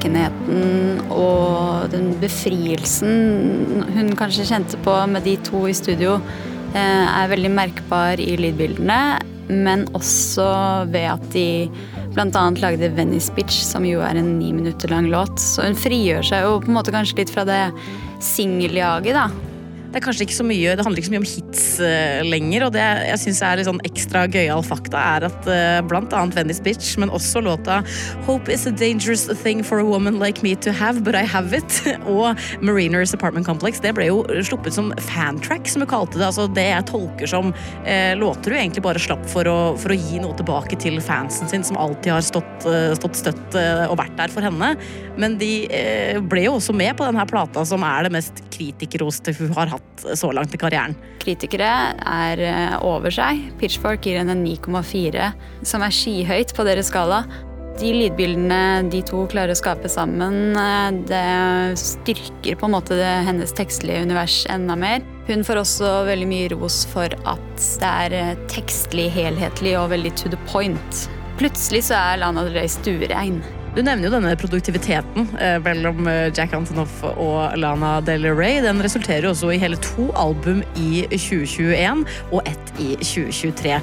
Den 0.01 0.15
lekenheten 0.15 1.01
og 1.13 1.91
den 1.93 2.15
befrielsen 2.23 3.83
hun 3.93 4.15
kanskje 4.17 4.47
kjente 4.49 4.79
på 4.81 4.95
med 5.11 5.27
de 5.29 5.35
to 5.45 5.67
i 5.69 5.75
studio, 5.77 6.15
eh, 6.73 7.05
er 7.05 7.29
veldig 7.29 7.51
merkbar 7.53 8.21
i 8.21 8.39
lydbildene, 8.41 9.21
men 9.51 9.85
også 9.93 10.89
ved 10.89 11.05
at 11.11 11.27
de 11.35 11.69
bl.a. 12.15 12.51
lagde 12.63 12.89
Venice 12.97 13.33
Bitch, 13.37 13.61
som 13.61 13.85
jo 13.85 14.01
er 14.01 14.17
en 14.17 14.39
ni 14.39 14.53
minutter 14.53 14.89
lang 14.89 15.11
låt. 15.11 15.37
Så 15.39 15.67
hun 15.67 15.77
frigjør 15.77 16.25
seg 16.25 16.47
jo 16.47 16.57
på 16.65 16.71
en 16.71 16.79
måte 16.79 16.95
kanskje 16.95 17.21
litt 17.21 17.35
fra 17.35 17.45
det 17.45 17.63
singeljaget, 18.25 19.13
da. 19.15 19.29
Det 19.91 19.99
er 19.99 20.05
kanskje 20.05 20.23
ikke 20.29 20.37
så 20.37 20.45
mye, 20.47 20.75
det 20.79 20.85
handler 20.87 21.01
ikke 21.03 21.09
så 21.09 21.13
mye 21.17 21.21
om 21.21 21.27
hits 21.27 21.63
uh, 21.83 22.21
lenger. 22.23 22.65
Og 22.69 22.75
det 22.77 22.83
jeg 23.09 23.21
syns 23.25 23.41
er 23.43 23.59
litt 23.59 23.67
sånn 23.67 23.81
ekstra 23.89 24.23
gøyal 24.31 24.63
fakta, 24.63 25.01
er 25.17 25.27
at 25.27 25.49
uh, 25.51 25.81
blant 25.91 26.15
annet 26.15 26.37
Venice 26.39 26.63
Bitch, 26.63 26.93
men 27.03 27.11
også 27.11 27.43
låta 27.43 27.81
Hope 28.29 28.53
is 28.55 28.69
a 28.71 28.73
dangerous 28.73 29.27
thing 29.43 29.65
for 29.67 29.83
a 29.83 29.87
woman 29.87 30.21
like 30.23 30.45
me 30.47 30.55
to 30.63 30.71
have, 30.71 31.03
but 31.03 31.19
I 31.19 31.25
have 31.27 31.51
it. 31.57 31.81
og 32.07 32.39
Mariners 32.63 33.15
Apartment 33.17 33.49
Complex, 33.49 33.83
det 33.83 33.97
ble 33.99 34.07
jo 34.13 34.23
sluppet 34.47 34.77
som 34.79 34.93
fantrack, 35.11 35.67
som 35.67 35.83
vi 35.83 35.91
kalte 35.91 36.21
det. 36.21 36.29
Altså 36.29 36.47
det 36.55 36.69
jeg 36.69 36.87
tolker 36.93 37.35
som 37.35 37.51
uh, 37.51 38.13
låter 38.21 38.55
du 38.55 38.59
egentlig 38.61 38.87
bare 38.87 39.03
slapp 39.03 39.27
for 39.33 39.51
å, 39.51 39.59
for 39.81 39.91
å 39.91 39.99
gi 39.99 40.23
noe 40.23 40.39
tilbake 40.39 40.79
til 40.79 41.03
fansen 41.03 41.51
sin, 41.51 41.67
som 41.67 41.81
alltid 41.81 42.15
har 42.15 42.23
stått, 42.23 42.69
stått 42.95 43.19
støtt 43.19 43.59
og 43.59 43.99
vært 43.99 44.15
der 44.19 44.31
for 44.31 44.45
henne. 44.45 44.73
Men 45.21 45.35
de 45.41 45.51
ble 46.31 46.45
jo 46.47 46.57
også 46.59 46.75
med 46.77 46.95
på 46.99 47.07
denne 47.09 47.27
plata, 47.29 47.65
som 47.67 47.83
er 47.87 48.07
det 48.07 48.15
mest 48.15 48.43
kritikerroste 48.55 49.35
hun 49.41 49.55
har 49.57 49.71
hatt 49.73 49.80
så 50.15 50.33
langt 50.33 50.55
i 50.55 50.61
karrieren. 50.61 50.97
Kritikere 51.21 51.71
er 51.99 52.41
eh, 52.41 52.75
over 52.87 53.13
seg. 53.13 53.43
Pitchfork 53.61 54.07
gir 54.07 54.21
henne 54.21 54.39
9,4, 54.41 55.31
som 55.67 55.85
er 55.85 55.95
skyhøyt 55.95 56.55
på 56.57 56.67
deres 56.69 56.91
skala. 56.93 57.25
De 57.81 57.93
lydbildene 57.97 58.91
de 58.93 58.99
to 59.09 59.23
klarer 59.31 59.55
å 59.55 59.59
skape 59.59 59.89
sammen, 59.93 60.57
eh, 60.59 60.89
det 61.09 61.79
styrker 61.81 62.59
på 62.61 62.69
en 62.69 62.75
måte 62.77 62.99
hennes 63.29 63.55
tekstlige 63.57 64.03
univers 64.05 64.43
enda 64.53 64.77
mer. 64.77 65.05
Hun 65.31 65.45
får 65.47 65.63
også 65.63 65.93
veldig 66.09 66.29
mye 66.29 66.51
ros 66.57 66.83
for 66.91 67.15
at 67.29 67.69
det 67.81 67.95
er 68.07 68.19
eh, 68.19 68.35
tekstlig, 68.53 69.09
helhetlig 69.17 69.77
og 69.81 69.93
veldig 69.95 70.13
to 70.19 70.33
the 70.33 70.41
point. 70.51 71.07
Plutselig 71.41 71.87
så 71.89 71.97
er 71.97 72.21
Lana 72.21 72.45
Del 72.45 72.59
Rey 72.59 72.69
stuerein. 72.69 73.41
Du 73.71 73.83
nevner 73.87 74.09
jo 74.09 74.11
denne 74.11 74.33
produktiviteten 74.35 75.29
eh, 75.39 75.57
mellom 75.63 76.09
eh, 76.11 76.33
Jack 76.35 76.55
Antonoff 76.57 77.05
og 77.07 77.55
Lana 77.59 78.01
Del 78.03 78.27
Rey. 78.35 78.59
Den 78.65 78.83
resulterer 78.83 79.29
jo 79.29 79.31
også 79.31 79.53
i 79.55 79.61
hele 79.63 79.79
to 79.85 80.09
album 80.19 80.65
i 80.75 81.05
2021 81.13 82.03
og 82.33 82.43
ett 82.51 82.73
i 82.83 82.97
2023. 82.99 83.79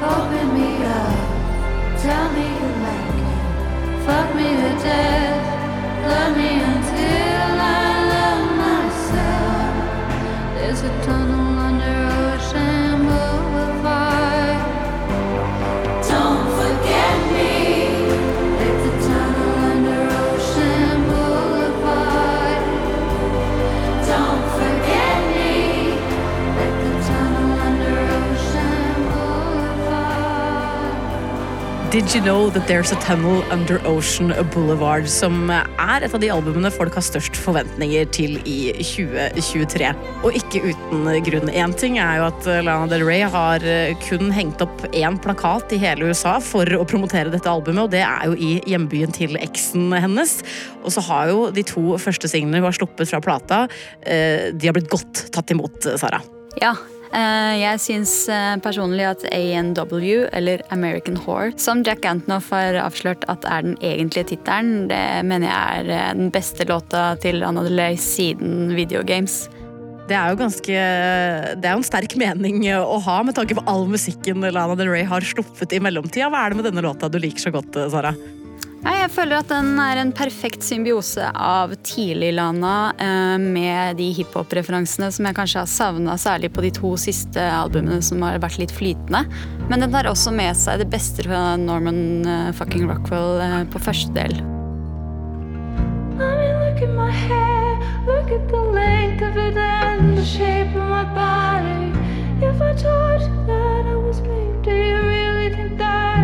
Open 0.00 0.54
me 0.56 0.70
up, 0.88 2.00
tell 2.00 2.32
me 2.32 2.46
you 2.48 2.70
like 2.86 3.20
it. 3.20 3.44
Fuck 4.08 4.34
me 4.38 4.48
to 4.56 4.72
death, 4.86 5.44
love 6.08 6.36
me 6.40 6.50
until 6.64 7.60
I 7.60 7.92
love 8.14 8.48
myself. 8.64 9.84
There's 10.56 10.82
a 10.82 11.04
tunnel 11.04 11.49
Did 31.90 32.14
You 32.14 32.20
Know 32.22 32.50
That 32.50 32.68
There's 32.68 32.92
a 32.92 33.00
Tunnel 33.00 33.42
Under 33.50 33.84
Ocean 33.84 34.30
Boulevard, 34.54 35.08
som 35.10 35.50
er 35.50 36.04
et 36.04 36.12
av 36.14 36.20
de 36.22 36.28
albumene 36.30 36.70
folk 36.70 36.94
har 36.94 37.02
størst 37.02 37.34
forventninger 37.34 38.06
til 38.14 38.36
i 38.46 38.70
2023. 38.78 39.88
Og 40.22 40.38
ikke 40.38 40.62
uten 40.68 41.08
grunn. 41.26 41.50
Én 41.50 41.74
ting 41.74 41.98
er 41.98 42.20
jo 42.20 42.28
at 42.28 42.46
Lana 42.62 42.86
Del 42.92 43.02
Rey 43.08 43.24
har 43.26 43.66
kun 44.04 44.30
hengt 44.36 44.62
opp 44.62 44.84
én 44.92 45.18
plakat 45.18 45.74
i 45.74 45.80
hele 45.82 46.12
USA 46.12 46.36
for 46.38 46.70
å 46.78 46.86
promotere 46.86 47.34
dette 47.34 47.50
albumet, 47.50 47.88
og 47.88 47.90
det 47.96 48.04
er 48.06 48.30
jo 48.30 48.38
i 48.38 48.52
hjembyen 48.70 49.10
til 49.18 49.34
eksen 49.42 49.90
hennes. 49.90 50.36
Og 50.84 50.94
så 50.94 51.02
har 51.10 51.34
jo 51.34 51.42
de 51.50 51.66
to 51.66 51.98
første 51.98 52.30
singlene 52.30 52.62
hun 52.62 52.70
har 52.70 52.78
sluppet 52.78 53.10
fra 53.10 53.18
plata, 53.24 53.64
eh, 54.06 54.54
de 54.54 54.70
har 54.70 54.78
blitt 54.78 54.94
godt 54.94 55.26
tatt 55.34 55.50
imot, 55.50 55.90
Sara. 55.98 56.22
Ja, 56.62 56.76
jeg 57.10 57.80
syns 57.82 58.12
eh, 58.30 58.56
personlig 58.62 59.06
at 59.08 59.24
ANW, 59.34 60.28
eller 60.36 60.62
American 60.70 61.18
Whore, 61.24 61.52
som 61.58 61.82
Jack 61.86 62.06
Antonoff 62.06 62.52
har 62.54 62.78
avslørt 62.78 63.26
at 63.32 63.46
er 63.50 63.66
den 63.66 63.76
egentlige 63.82 64.32
tittelen, 64.32 64.86
det 64.90 65.02
mener 65.26 65.50
jeg 65.50 65.80
er 65.80 65.90
eh, 65.96 66.12
den 66.20 66.30
beste 66.34 66.66
låta 66.70 67.16
til 67.22 67.42
Anna 67.46 67.64
Delay 67.66 67.98
siden 67.98 68.76
Videogames. 68.78 69.48
Det 70.10 70.16
er 70.18 70.32
jo 70.32 70.40
ganske 70.40 70.78
Det 71.62 71.68
er 71.68 71.76
jo 71.76 71.78
en 71.78 71.86
sterk 71.86 72.16
mening 72.18 72.64
å 72.74 72.96
ha 73.04 73.20
med 73.22 73.36
tanke 73.38 73.54
på 73.54 73.62
all 73.70 73.84
musikken 73.86 74.42
Lana 74.42 74.74
Del 74.74 74.90
Rey 74.90 75.06
har 75.06 75.22
sluppet 75.22 75.76
i 75.76 75.78
mellomtida. 75.78 76.26
Hva 76.32 76.42
er 76.42 76.50
det 76.50 76.58
med 76.58 76.66
denne 76.66 76.82
låta 76.82 77.06
du 77.06 77.20
liker 77.22 77.46
så 77.46 77.54
godt, 77.54 77.78
Sara? 77.94 78.10
Jeg 78.80 79.10
føler 79.12 79.42
at 79.42 79.50
den 79.50 79.74
er 79.82 79.98
en 80.00 80.12
perfekt 80.16 80.64
symbiose 80.64 81.26
av 81.36 81.74
tidlig 81.84 82.30
Lana 82.36 82.92
eh, 82.96 83.36
med 83.42 83.98
de 83.98 84.06
hiphop-referansene 84.16 85.10
som 85.12 85.26
jeg 85.28 85.36
kanskje 85.36 85.60
har 85.60 85.68
savna, 85.68 86.14
særlig 86.20 86.52
på 86.54 86.64
de 86.64 86.70
to 86.78 86.94
siste 87.00 87.42
albumene 87.42 88.00
som 88.04 88.22
har 88.24 88.40
vært 88.40 88.60
litt 88.62 88.72
flytende. 88.72 89.26
Men 89.68 89.84
den 89.84 89.92
tar 89.92 90.08
også 90.08 90.32
med 90.32 90.56
seg 90.56 90.80
det 90.80 90.88
beste 90.92 91.26
fra 91.26 91.58
Norman 91.60 92.00
eh, 92.24 92.52
fucking 92.56 92.88
Rockwell 92.88 93.42
eh, 93.44 93.60
på 93.68 93.82
første 93.84 94.14
del. 94.16 94.40
I 96.20 96.86
mean, 96.86 97.10
hair, 97.10 97.76
it 98.30 98.48
body. 101.14 101.92
If 102.42 102.60
I 102.62 102.72
told 102.74 103.20
you 103.20 103.46
that 103.46 103.86
I 103.86 103.96
was 103.96 104.20
lame, 104.20 104.62
do 104.62 104.70
you 104.70 104.96
really 104.96 105.50
think 105.54 105.78
that 105.78 106.19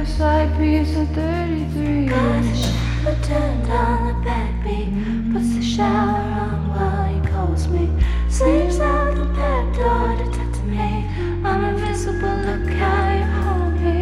a 0.00 0.06
side 0.06 0.50
piece 0.56 0.96
of 0.96 1.06
33. 1.10 2.06
Gosh, 2.06 2.72
but 3.04 3.22
turn 3.22 3.70
on 3.70 4.06
the 4.08 4.14
backbeat. 4.26 5.32
Puts 5.32 5.54
the 5.56 5.62
shower 5.62 6.24
on 6.40 6.68
while 6.70 7.04
he 7.12 7.20
calls 7.28 7.68
me. 7.68 7.90
Sleeps 8.30 8.80
out 8.80 9.14
the 9.14 9.26
back 9.26 9.64
door 9.76 10.16
to 10.16 10.24
talk 10.36 10.52
to 10.54 10.62
me. 10.62 11.04
I'm 11.44 11.64
invisible, 11.64 12.36
look 12.48 12.72
how 12.80 13.12
you 13.18 13.26
hold 13.42 13.74
me. 13.74 13.98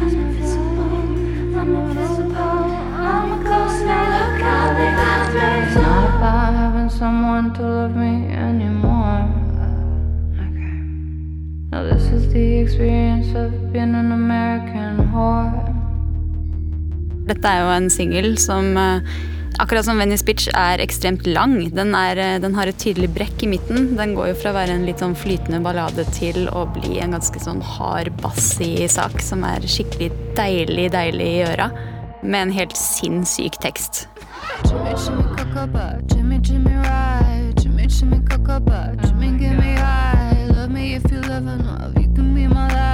I'm 0.00 0.08
invisible, 0.08 1.60
I'm 1.60 1.74
invisible. 1.76 2.64
I'm 3.12 3.32
a 3.32 3.44
ghost 3.44 3.84
now, 3.84 4.04
look 4.16 4.40
how 4.40 4.72
they 4.78 4.90
got 5.02 5.28
me. 5.34 5.66
It's 5.66 5.76
not 5.76 6.16
about 6.16 6.54
having 6.54 6.88
someone 6.88 7.52
to 7.54 7.62
love 7.62 7.94
me 7.94 8.32
anymore. 8.32 9.28
Okay. 10.40 10.76
Now 11.70 11.82
this 11.82 12.04
is 12.04 12.32
the 12.32 12.60
experience 12.62 13.34
of 13.36 13.72
being 13.74 13.94
an 13.94 14.10
American. 14.10 14.73
Dette 17.28 17.48
er 17.48 17.62
jo 17.64 17.70
en 17.72 17.86
singel 17.92 18.34
som 18.40 18.76
eh, 18.76 19.14
akkurat 19.62 19.86
som 19.86 19.98
Venice 20.00 20.24
Bitch 20.26 20.50
er 20.52 20.82
ekstremt 20.84 21.26
lang. 21.26 21.56
Den, 21.74 21.94
er, 21.96 22.20
eh, 22.20 22.40
den 22.42 22.56
har 22.58 22.68
et 22.68 22.80
tydelig 22.80 23.10
brekk 23.16 23.46
i 23.46 23.50
midten. 23.54 23.94
Den 23.98 24.14
går 24.16 24.32
jo 24.32 24.38
fra 24.42 24.52
å 24.52 24.58
være 24.58 24.76
en 24.76 24.86
litt 24.88 25.00
sånn 25.02 25.16
flytende 25.16 25.62
ballade 25.64 26.04
til 26.16 26.48
å 26.52 26.66
bli 26.76 26.98
en 27.00 27.16
ganske 27.16 27.40
sånn 27.40 27.62
hard 27.64 28.12
bassig 28.22 28.84
sak 28.92 29.22
som 29.24 29.44
er 29.48 29.64
skikkelig 29.64 30.10
deilig, 30.38 30.90
deilig 30.94 31.30
i 31.38 31.44
øra. 31.48 31.70
Med 32.24 32.40
en 32.48 32.54
helt 32.56 32.76
sinnssyk 32.76 33.60
tekst. 33.60 34.06
Jimmy, 34.64 34.94
Jimmy, 34.96 35.24
Cocoba, 35.36 36.00
Jimmy, 36.08 36.38
Jimmy, 36.40 36.76
ride. 36.76 37.62
Jimmy, 37.62 37.86
Jimmy, 37.86 38.18
Cocoba, 38.28 38.96
Jimmy, 39.04 39.38
give 39.38 39.58
me 39.58 39.74
high. 39.74 40.46
Love 40.56 40.70
me 40.70 40.94
if 40.94 41.10
you 41.10 41.20
love 41.20 41.46
enough, 41.46 41.92
you 41.96 42.08
can 42.14 42.34
be 42.34 42.46
my 42.46 42.68
light. 42.68 42.93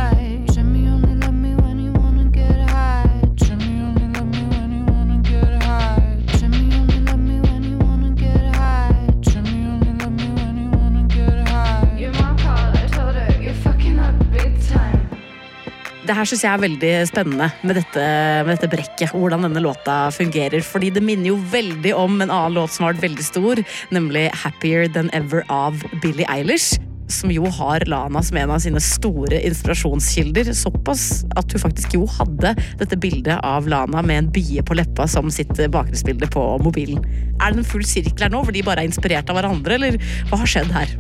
Det 16.07 16.17
her 16.17 16.29
syns 16.29 16.45
jeg 16.47 16.51
er 16.51 16.63
veldig 16.63 16.93
spennende 17.11 17.51
med 17.67 17.77
dette, 17.77 18.05
med 18.47 18.55
dette 18.55 18.71
brekket. 18.73 19.13
Hvordan 19.13 19.45
denne 19.47 19.63
låta 19.65 20.03
fungerer. 20.15 20.65
Fordi 20.65 20.93
det 20.95 21.05
minner 21.05 21.33
jo 21.33 21.41
veldig 21.53 21.95
om 21.97 22.21
en 22.21 22.31
annen 22.31 22.57
låt 22.57 22.75
som 22.75 22.87
har 22.87 22.97
vært 22.97 23.11
veldig 23.11 23.27
stor, 23.27 23.65
nemlig 23.93 24.31
'Happier 24.33 24.89
Than 24.93 25.11
Ever' 25.13 25.45
av 25.49 25.83
Billie 26.01 26.27
Eilish. 26.29 26.90
Som 27.11 27.33
jo 27.35 27.49
har 27.51 27.85
Lana 27.91 28.23
som 28.23 28.39
en 28.41 28.55
av 28.55 28.63
sine 28.63 28.81
store 28.85 29.41
inspirasjonskilder. 29.49 30.53
Såpass 30.57 31.25
at 31.37 31.53
hun 31.53 31.65
faktisk 31.65 31.97
jo 31.99 32.07
hadde 32.19 32.55
dette 32.81 32.99
bildet 33.01 33.43
av 33.47 33.69
Lana 33.71 34.03
med 34.07 34.25
en 34.25 34.33
bie 34.33 34.63
på 34.63 34.79
leppa 34.79 35.09
som 35.11 35.31
sitt 35.35 35.53
bakgrunnsbilde 35.53 36.31
på 36.31 36.47
mobilen. 36.65 37.05
Er 37.41 37.53
det 37.53 37.65
en 37.65 37.71
full 37.73 37.87
sirkel 37.87 38.29
her 38.29 38.33
nå, 38.33 38.45
hvor 38.45 38.55
de 38.55 38.65
bare 38.67 38.85
er 38.85 38.91
inspirert 38.91 39.31
av 39.31 39.41
hverandre, 39.41 39.77
eller 39.79 40.01
hva 40.31 40.41
har 40.43 40.51
skjedd 40.51 40.71
her? 40.75 40.93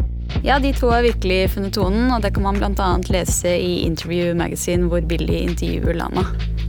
Ja, 0.42 0.58
de 0.58 0.72
to 0.72 0.88
har 0.88 1.02
virkelig 1.02 1.50
funnet 1.54 1.74
tonen, 1.74 2.06
og 2.14 2.22
det 2.24 2.30
kan 2.36 2.46
man 2.46 2.60
bl.a. 2.60 2.90
lese 3.12 3.50
i 3.60 3.82
Interview 3.84 4.32
Magazine, 4.34 4.88
hvor 4.88 5.02
Billie 5.04 5.42
intervjuer 5.44 5.98
Lana. 5.98 6.24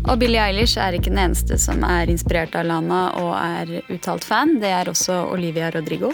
Og 0.10 0.17
Billie 0.19 0.41
Eilish 0.41 0.82
er 0.82 0.97
ikke 0.97 1.13
den 1.13 1.21
eneste 1.27 1.60
som 1.62 1.86
er 1.88 2.10
inspirert 2.12 2.58
av 2.58 2.65
Lana 2.67 3.04
og 3.21 3.32
er 3.38 3.77
uttalt 3.93 4.25
fan. 4.27 4.58
Det 4.60 4.73
er 4.73 4.89
også 4.91 5.21
Olivia 5.32 5.69
Rodrigo. 5.71 6.12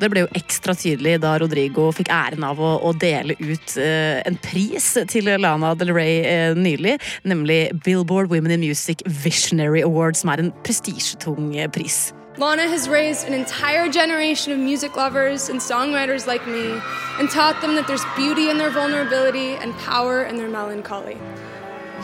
Det 0.00 0.10
ble 0.10 0.24
jo 0.24 0.30
ekstra 0.34 0.74
tydelig 0.78 1.18
da 1.22 1.36
Rodrigo 1.38 1.86
fikk 1.94 2.10
æren 2.12 2.44
av 2.46 2.58
å, 2.58 2.74
å 2.82 2.90
dele 2.98 3.36
ut 3.38 3.76
uh, 3.78 4.18
en 4.26 4.38
pris 4.42 4.88
til 5.10 5.30
Lana 5.38 5.74
Del 5.78 5.92
Rey 5.94 6.24
uh, 6.26 6.58
nylig, 6.58 6.96
nemlig 7.22 7.60
Billboard 7.86 8.32
Women 8.32 8.56
in 8.56 8.64
Music 8.64 9.04
Visionary 9.06 9.84
Award, 9.86 10.18
som 10.18 10.32
er 10.34 10.42
en 10.42 10.52
prestisjetung 10.66 11.54
eh, 11.56 11.70
pris. 11.70 12.12
Lana 12.36 12.66
has 12.66 12.88
raised 12.88 13.28
an 13.28 13.34
entire 13.34 13.88
generation 13.88 14.52
of 14.52 14.58
music 14.58 14.96
lovers 14.96 15.48
and 15.48 15.60
songwriters 15.60 16.26
like 16.26 16.44
me 16.48 16.80
and 17.20 17.30
taught 17.30 17.60
them 17.60 17.76
that 17.76 17.86
there's 17.86 18.04
beauty 18.16 18.50
in 18.50 18.58
their 18.58 18.70
vulnerability 18.70 19.54
and 19.54 19.72
power 19.78 20.24
in 20.24 20.36
their 20.36 20.48
melancholy. 20.48 21.16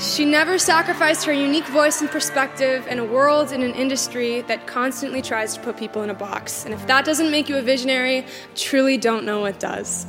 She 0.01 0.25
never 0.25 0.59
sacrificed 0.59 1.27
her 1.27 1.33
unique 1.33 1.67
voice 1.67 2.01
and 2.01 2.11
perspective 2.11 2.87
in 2.87 2.99
a 2.99 3.05
world 3.05 3.53
and 3.53 3.63
an 3.63 3.75
industry 3.75 4.41
that 4.43 4.67
constantly 4.67 5.21
tries 5.21 5.53
to 5.55 5.61
put 5.61 5.77
people 5.77 6.03
in 6.03 6.09
a 6.09 6.15
box. 6.15 6.65
And 6.65 6.73
if 6.73 6.87
that 6.87 7.05
doesn't 7.05 7.31
make 7.31 7.51
you 7.51 7.59
a 7.59 7.63
visionary, 7.63 8.25
truly 8.55 8.97
don't 8.97 9.27
know 9.27 9.43
what 9.43 9.61
does. 9.61 10.07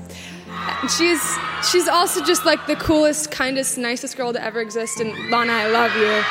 She's 0.97 1.21
she's 1.69 1.89
also 1.89 2.23
just 2.23 2.45
like 2.45 2.67
the 2.67 2.77
coolest, 2.77 3.31
kindest, 3.31 3.77
nicest 3.77 4.15
girl 4.15 4.31
to 4.31 4.41
ever 4.41 4.61
exist. 4.61 5.01
And 5.01 5.11
Lana, 5.29 5.51
I 5.51 5.67
love 5.67 5.93
you. 5.97 6.23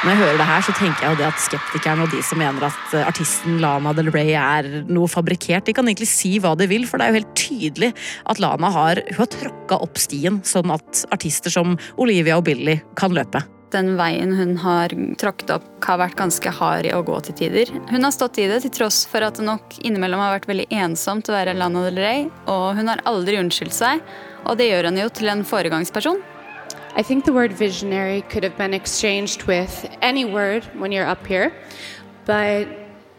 Når 0.00 0.14
jeg 0.14 0.20
hører 0.22 0.38
det 0.40 0.44
her, 0.48 0.62
så 0.64 0.72
tenker 0.78 1.04
jeg 1.04 1.12
jo 1.12 1.16
det 1.18 1.24
at 1.28 1.40
skeptikerne 1.44 2.04
og 2.06 2.12
de 2.14 2.22
som 2.24 2.38
mener 2.40 2.64
at 2.70 2.92
eh, 2.96 3.04
artisten 3.04 3.58
Lana 3.60 3.90
Del 3.92 4.08
Rey 4.08 4.30
er 4.32 4.68
noe 4.88 5.10
fabrikkert, 5.12 5.66
de 5.66 5.74
kan 5.76 5.90
egentlig 5.90 6.08
si 6.08 6.38
hva 6.40 6.54
de 6.56 6.64
vil, 6.70 6.86
for 6.88 6.96
det 6.96 7.04
er 7.04 7.12
jo 7.12 7.18
helt 7.18 7.34
tydelig 7.36 7.90
at 8.32 8.40
Lana 8.40 8.70
har, 8.72 9.02
hun 9.10 9.18
har 9.20 9.28
tråkka 9.34 9.76
opp 9.84 10.00
stien, 10.00 10.38
sånn 10.40 10.72
at 10.72 11.02
artister 11.12 11.52
som 11.52 11.76
Olivia 12.00 12.38
og 12.40 12.46
Billy 12.48 12.78
kan 12.96 13.12
løpe. 13.12 13.44
Den 13.76 13.92
veien 14.00 14.32
hun 14.38 14.56
har 14.64 14.96
tråkket 15.20 15.52
opp, 15.58 15.68
har 15.84 16.00
vært 16.00 16.16
ganske 16.16 16.56
hard 16.62 16.88
i 16.88 16.96
å 16.96 17.04
gå 17.04 17.20
til 17.28 17.36
tider. 17.44 17.76
Hun 17.92 18.00
har 18.00 18.16
stått 18.16 18.40
i 18.40 18.48
det 18.48 18.62
til 18.64 18.72
tross 18.80 19.04
for 19.04 19.20
at 19.28 19.36
det 19.36 19.44
nok 19.44 19.82
innimellom 19.84 20.24
har 20.24 20.38
vært 20.38 20.48
veldig 20.48 20.70
ensomt 20.80 21.28
å 21.28 21.36
være 21.36 21.58
Lana 21.60 21.84
Del 21.90 22.00
Rey, 22.00 22.26
og 22.48 22.72
hun 22.80 22.88
har 22.88 23.04
aldri 23.04 23.36
unnskyldt 23.44 23.76
seg, 23.76 24.00
og 24.48 24.56
det 24.56 24.72
gjør 24.72 24.88
henne 24.88 25.04
jo 25.04 25.12
til 25.20 25.28
en 25.28 25.44
foregangsperson. 25.44 26.24
I 27.00 27.02
think 27.02 27.24
the 27.24 27.32
word 27.32 27.54
visionary 27.54 28.20
could 28.20 28.42
have 28.42 28.58
been 28.58 28.74
exchanged 28.74 29.44
with 29.44 29.88
any 30.02 30.26
word 30.26 30.64
when 30.74 30.92
you're 30.92 31.06
up 31.06 31.26
here, 31.26 31.50
but 32.26 32.68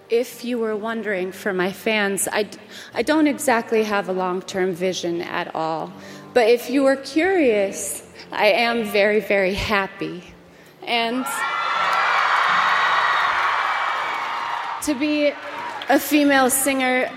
if 0.08 0.46
you 0.46 0.60
were 0.60 0.76
wondering 0.76 1.32
for 1.32 1.52
my 1.52 1.72
fans, 1.72 2.28
I, 2.32 2.48
I 2.94 3.02
don't 3.02 3.26
exactly 3.26 3.82
have 3.82 4.08
a 4.08 4.12
long 4.12 4.44
term 4.44 4.72
vision 4.74 5.22
at 5.22 5.56
all. 5.56 5.92
But 6.36 6.48
if 6.48 6.70
you 6.70 6.84
were 6.84 6.96
curious, 6.96 8.08
I 8.32 8.50
am 8.50 8.84
very, 8.84 9.20
very 9.20 9.56
happy. 9.56 10.26
And 10.84 11.26
to 14.84 14.94
be 14.94 15.34
a 15.90 15.98
female 15.98 16.52
singer, 16.52 17.10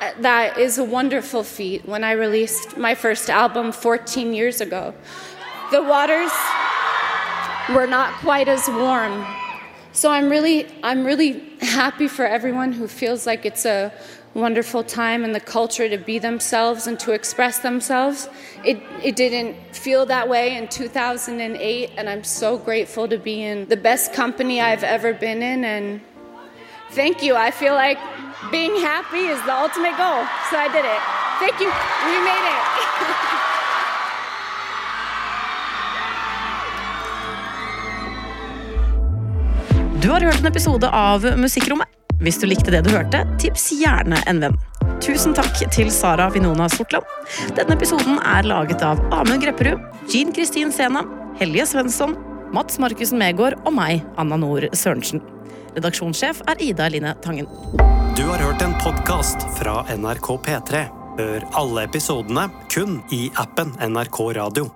uh, 0.00 0.12
that 0.20 0.56
is 0.56 0.78
a 0.78 0.84
wonderful 0.84 1.42
feat. 1.42 1.84
When 1.84 2.04
I 2.04 2.12
released 2.12 2.78
my 2.78 2.94
first 2.94 3.28
album 3.28 3.70
14 3.70 4.32
years 4.32 4.62
ago, 4.62 4.94
the 5.70 5.82
waters 5.82 6.32
were 7.74 7.86
not 7.86 8.12
quite 8.20 8.48
as 8.48 8.68
warm. 8.68 9.26
So 9.92 10.10
I'm 10.10 10.28
really, 10.28 10.66
I'm 10.82 11.04
really 11.04 11.42
happy 11.60 12.06
for 12.06 12.26
everyone 12.26 12.72
who 12.72 12.86
feels 12.86 13.26
like 13.26 13.46
it's 13.46 13.64
a 13.64 13.92
wonderful 14.34 14.84
time 14.84 15.24
in 15.24 15.32
the 15.32 15.40
culture 15.40 15.88
to 15.88 15.96
be 15.96 16.18
themselves 16.18 16.86
and 16.86 17.00
to 17.00 17.12
express 17.12 17.60
themselves. 17.60 18.28
It, 18.64 18.80
it 19.02 19.16
didn't 19.16 19.56
feel 19.74 20.04
that 20.06 20.28
way 20.28 20.56
in 20.56 20.68
2008, 20.68 21.90
and 21.96 22.08
I'm 22.08 22.22
so 22.22 22.58
grateful 22.58 23.08
to 23.08 23.16
be 23.18 23.42
in 23.42 23.66
the 23.68 23.76
best 23.76 24.12
company 24.12 24.60
I've 24.60 24.84
ever 24.84 25.14
been 25.14 25.42
in. 25.42 25.64
And 25.64 26.02
thank 26.90 27.22
you. 27.22 27.34
I 27.34 27.50
feel 27.50 27.74
like 27.74 27.98
being 28.50 28.76
happy 28.76 29.26
is 29.26 29.42
the 29.44 29.54
ultimate 29.54 29.96
goal. 29.96 30.22
So 30.50 30.58
I 30.58 30.68
did 30.70 30.84
it. 30.84 31.00
Thank 31.40 31.58
you. 31.60 31.72
We 32.06 32.24
made 32.24 33.14
it. 33.14 33.22
Du 40.06 40.12
har 40.12 40.20
hørt 40.20 40.38
en 40.38 40.46
episode 40.46 40.86
av 40.94 41.24
Musikkrommet. 41.36 41.88
Hvis 42.22 42.36
du 42.38 42.44
likte 42.46 42.70
det 42.70 42.84
du 42.86 42.92
hørte, 42.94 43.24
tips 43.42 43.64
gjerne 43.74 44.20
en 44.30 44.38
venn. 44.38 44.54
Tusen 45.02 45.34
takk 45.34 45.58
til 45.74 45.90
Sara 45.90 46.28
Vinona 46.30 46.68
Sortland. 46.70 47.02
Denne 47.56 47.74
episoden 47.74 48.20
er 48.22 48.46
laget 48.46 48.84
av 48.86 49.02
Amund 49.10 49.42
Grepperud, 49.42 49.82
Jean 50.06 50.30
Kristin 50.30 50.70
Sena, 50.70 51.02
Helje 51.40 51.66
Svensson, 51.72 52.14
Mats 52.54 52.78
Markussen 52.78 53.18
Megård 53.18 53.58
og 53.66 53.74
meg, 53.80 54.06
Anna 54.14 54.38
Nord 54.38 54.68
Sørensen. 54.78 55.26
Redaksjonssjef 55.74 56.46
er 56.54 56.62
Ida 56.70 56.86
Line 56.94 57.18
Tangen. 57.26 57.50
Du 58.14 58.28
har 58.30 58.46
hørt 58.46 58.62
en 58.62 58.78
podkast 58.86 59.50
fra 59.58 59.80
NRK 59.90 60.36
P3. 60.46 60.86
Hør 61.18 61.50
alle 61.66 61.90
episodene 61.90 62.46
kun 62.70 63.00
i 63.10 63.24
appen 63.42 63.74
NRK 63.82 64.22
Radio. 64.38 64.70